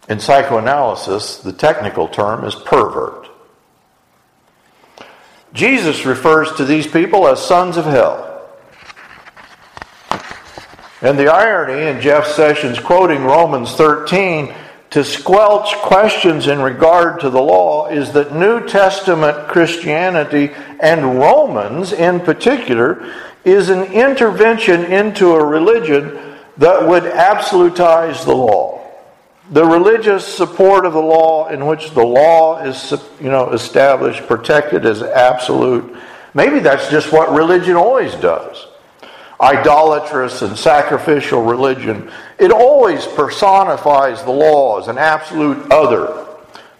In 0.07 0.21
psychoanalysis, 0.21 1.39
the 1.39 1.51
technical 1.51 2.07
term 2.07 2.45
is 2.45 2.55
pervert. 2.55 3.27
Jesus 5.53 6.05
refers 6.05 6.53
to 6.53 6.63
these 6.63 6.87
people 6.87 7.27
as 7.27 7.45
sons 7.45 7.75
of 7.75 7.83
hell. 7.83 8.23
And 11.01 11.19
the 11.19 11.27
irony 11.27 11.89
in 11.89 11.99
Jeff 11.99 12.25
Sessions 12.25 12.79
quoting 12.79 13.25
Romans 13.25 13.73
13 13.73 14.47
to 14.47 14.55
to 14.97 15.03
squelch 15.03 15.75
questions 15.75 16.47
in 16.47 16.59
regard 16.59 17.19
to 17.19 17.29
the 17.29 17.39
law 17.39 17.85
is 17.85 18.13
that 18.13 18.33
New 18.33 18.65
Testament 18.65 19.47
Christianity 19.47 20.51
and 20.79 21.19
Romans 21.19 21.93
in 21.93 22.19
particular 22.19 23.13
is 23.45 23.69
an 23.69 23.83
intervention 23.93 24.85
into 24.85 25.33
a 25.33 25.45
religion 25.45 26.35
that 26.57 26.87
would 26.87 27.03
absolutize 27.03 28.25
the 28.25 28.33
law. 28.33 28.89
The 29.51 29.63
religious 29.63 30.25
support 30.25 30.83
of 30.83 30.93
the 30.93 30.99
law 30.99 31.49
in 31.49 31.67
which 31.67 31.91
the 31.91 32.03
law 32.03 32.63
is 32.63 32.91
you 33.21 33.29
know 33.29 33.51
established, 33.51 34.25
protected 34.25 34.83
as 34.83 35.03
absolute. 35.03 35.95
Maybe 36.33 36.57
that's 36.57 36.89
just 36.89 37.11
what 37.11 37.31
religion 37.31 37.75
always 37.75 38.15
does 38.15 38.65
idolatrous 39.41 40.41
and 40.41 40.57
sacrificial 40.57 41.43
religion, 41.43 42.11
it 42.39 42.51
always 42.51 43.05
personifies 43.05 44.23
the 44.23 44.31
law 44.31 44.79
as 44.79 44.87
an 44.87 44.97
absolute 44.97 45.71
other 45.71 46.25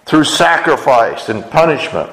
through 0.05 0.23
sacrifice 0.23 1.29
and 1.29 1.43
punishment. 1.51 2.11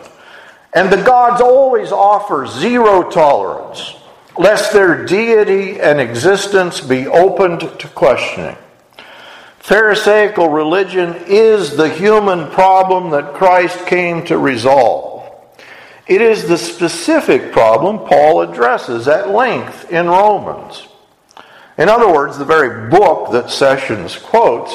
And 0.75 0.91
the 0.91 1.03
gods 1.03 1.41
always 1.41 1.93
offer 1.93 2.47
zero 2.47 3.09
tolerance, 3.09 3.95
lest 4.37 4.73
their 4.73 5.07
deity 5.07 5.81
and 5.81 6.01
existence 6.01 6.81
be 6.81 7.07
opened 7.07 7.61
to 7.61 7.89
questioning. 7.89 8.57
Pharisaical 9.61 10.49
religion 10.49 11.15
is 11.27 11.77
the 11.77 11.89
human 11.89 12.51
problem 12.51 13.11
that 13.11 13.33
Christ 13.35 13.87
came 13.87 14.27
to 14.27 14.37
resolve. 14.37 15.14
It 16.07 16.21
is 16.21 16.47
the 16.47 16.59
specific 16.59 17.53
problem 17.53 17.99
Paul 18.01 18.43
addresses 18.43 19.09
at 19.09 19.31
length 19.31 19.91
in 19.91 20.07
Romans. 20.07 20.87
In 21.79 21.89
other 21.89 22.13
words, 22.13 22.37
the 22.37 22.45
very 22.45 22.91
book 22.91 23.33
that 23.33 23.51
Sessions 23.51 24.17
quotes 24.17 24.75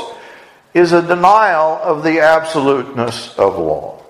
is 0.73 0.91
a 0.91 1.01
denial 1.01 1.79
of 1.83 2.03
the 2.03 2.19
absoluteness 2.19 3.37
of 3.37 3.57
law. 3.57 4.01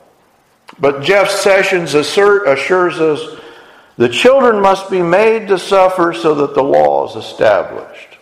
But 0.79 1.03
Jeff 1.03 1.29
Sessions 1.29 1.93
assert, 1.93 2.47
assures 2.47 2.99
us 2.99 3.39
the 3.97 4.09
children 4.09 4.61
must 4.61 4.89
be 4.89 5.01
made 5.01 5.49
to 5.49 5.59
suffer 5.59 6.13
so 6.13 6.33
that 6.35 6.55
the 6.55 6.63
law 6.63 7.09
is 7.09 7.17
established. 7.17 8.17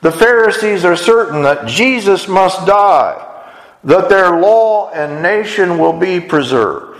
The 0.00 0.10
Pharisees 0.10 0.84
are 0.84 0.96
certain 0.96 1.42
that 1.42 1.68
Jesus 1.68 2.26
must 2.26 2.66
die, 2.66 3.44
that 3.84 4.08
their 4.08 4.40
law 4.40 4.90
and 4.90 5.22
nation 5.22 5.78
will 5.78 5.92
be 5.92 6.18
preserved. 6.18 6.91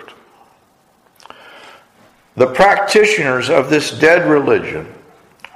The 2.34 2.46
practitioners 2.46 3.50
of 3.50 3.68
this 3.68 3.90
dead 3.98 4.28
religion 4.28 4.92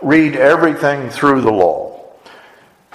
read 0.02 0.36
everything 0.36 1.08
through 1.08 1.40
the 1.40 1.52
law. 1.52 2.12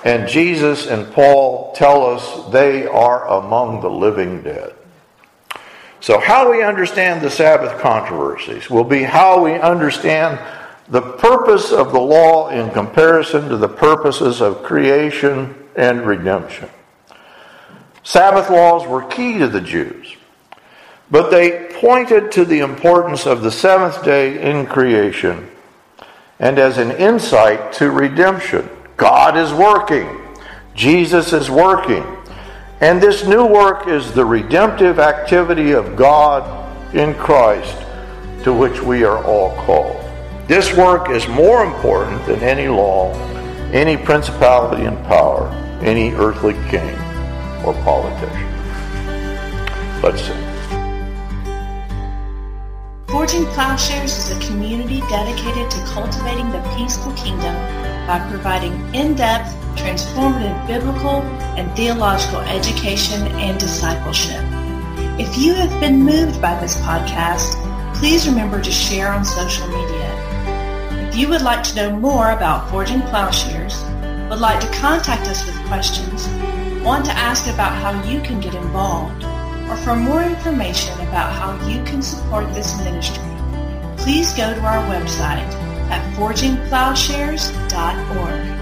And 0.04 0.28
Jesus 0.28 0.88
and 0.88 1.12
Paul 1.14 1.74
tell 1.74 2.06
us 2.06 2.52
they 2.52 2.86
are 2.86 3.28
among 3.28 3.82
the 3.82 3.90
living 3.90 4.42
dead. 4.42 4.74
So, 6.00 6.20
how 6.20 6.52
we 6.52 6.64
understand 6.64 7.22
the 7.22 7.30
Sabbath 7.30 7.80
controversies 7.80 8.70
will 8.70 8.84
be 8.84 9.04
how 9.04 9.44
we 9.44 9.54
understand 9.54 10.40
the 10.90 11.02
purpose 11.02 11.72
of 11.72 11.92
the 11.92 12.00
law 12.00 12.50
in 12.50 12.72
comparison 12.72 13.50
to 13.50 13.58
the 13.58 13.70
purposes 13.70 14.42
of 14.42 14.64
creation 14.64 15.56
and 15.76 16.06
redemption. 16.06 16.70
Sabbath 18.04 18.50
laws 18.50 18.88
were 18.88 19.04
key 19.04 19.38
to 19.38 19.48
the 19.48 19.62
Jews. 19.62 20.16
But 21.12 21.30
they 21.30 21.68
pointed 21.82 22.32
to 22.32 22.46
the 22.46 22.60
importance 22.60 23.26
of 23.26 23.42
the 23.42 23.50
seventh 23.50 24.06
day 24.06 24.40
in 24.40 24.68
creation 24.68 25.50
and 26.40 26.60
as 26.60 26.78
an 26.78 26.92
insight 26.92 27.74
to 27.74 27.90
redemption. 27.90 28.70
God 28.98 29.36
is 29.36 29.52
working, 29.52 30.08
Jesus 30.76 31.34
is 31.34 31.50
working. 31.50 32.06
And 32.82 33.02
this 33.02 33.26
new 33.26 33.46
work 33.46 33.88
is 33.88 34.12
the 34.12 34.26
redemptive 34.26 35.00
activity 35.00 35.72
of 35.72 35.96
God 35.96 36.46
in 36.96 37.16
Christ 37.16 37.76
to 38.44 38.54
which 38.54 38.80
we 38.82 39.04
are 39.04 39.24
all 39.24 39.56
called. 39.66 39.98
This 40.48 40.76
work 40.76 41.10
is 41.10 41.28
more 41.28 41.66
important 41.66 42.24
than 42.28 42.42
any 42.42 42.68
law, 42.68 43.12
any 43.72 43.98
principality 43.98 44.86
and 44.86 44.98
power, 45.06 45.50
any 45.82 46.12
earthly 46.14 46.54
king 46.70 46.96
or 47.66 47.74
politician. 47.84 48.50
Let's 50.04 50.22
sing. 50.22 50.51
Forging 53.12 53.46
Plowshares 53.48 54.18
is 54.18 54.32
a 54.32 54.48
community 54.48 55.02
dedicated 55.10 55.70
to 55.70 55.84
cultivating 55.88 56.50
the 56.50 56.62
peaceful 56.78 57.12
kingdom 57.12 57.54
by 58.08 58.26
providing 58.30 58.74
in-depth, 58.96 59.54
transformative 59.76 60.66
biblical 60.66 61.22
and 61.60 61.70
theological 61.76 62.40
education 62.40 63.22
and 63.34 63.60
discipleship. 63.60 64.42
If 65.20 65.38
you 65.38 65.54
have 65.56 65.78
been 65.82 66.02
moved 66.02 66.42
by 66.42 66.58
this 66.62 66.78
podcast, 66.78 67.54
please 67.96 68.26
remember 68.30 68.62
to 68.62 68.72
share 68.72 69.12
on 69.12 69.26
social 69.26 69.68
media. 69.68 71.10
If 71.10 71.18
you 71.18 71.28
would 71.28 71.42
like 71.42 71.64
to 71.64 71.76
know 71.76 72.00
more 72.00 72.32
about 72.32 72.70
Forging 72.70 73.02
Plowshares, 73.02 73.76
would 74.30 74.40
like 74.40 74.62
to 74.62 74.80
contact 74.80 75.28
us 75.28 75.46
with 75.46 75.68
questions, 75.68 76.30
want 76.82 77.04
to 77.08 77.12
ask 77.12 77.46
about 77.54 77.74
how 77.74 77.92
you 78.10 78.22
can 78.22 78.40
get 78.40 78.56
involved, 78.56 79.26
or 79.72 79.78
for 79.78 79.96
more 79.96 80.22
information 80.22 80.94
about 81.08 81.32
how 81.32 81.56
you 81.66 81.82
can 81.86 82.02
support 82.02 82.54
this 82.54 82.78
ministry, 82.80 83.24
please 83.96 84.34
go 84.34 84.54
to 84.54 84.60
our 84.60 84.84
website 84.94 85.48
at 85.90 86.02
forgingplowshares.org. 86.18 88.61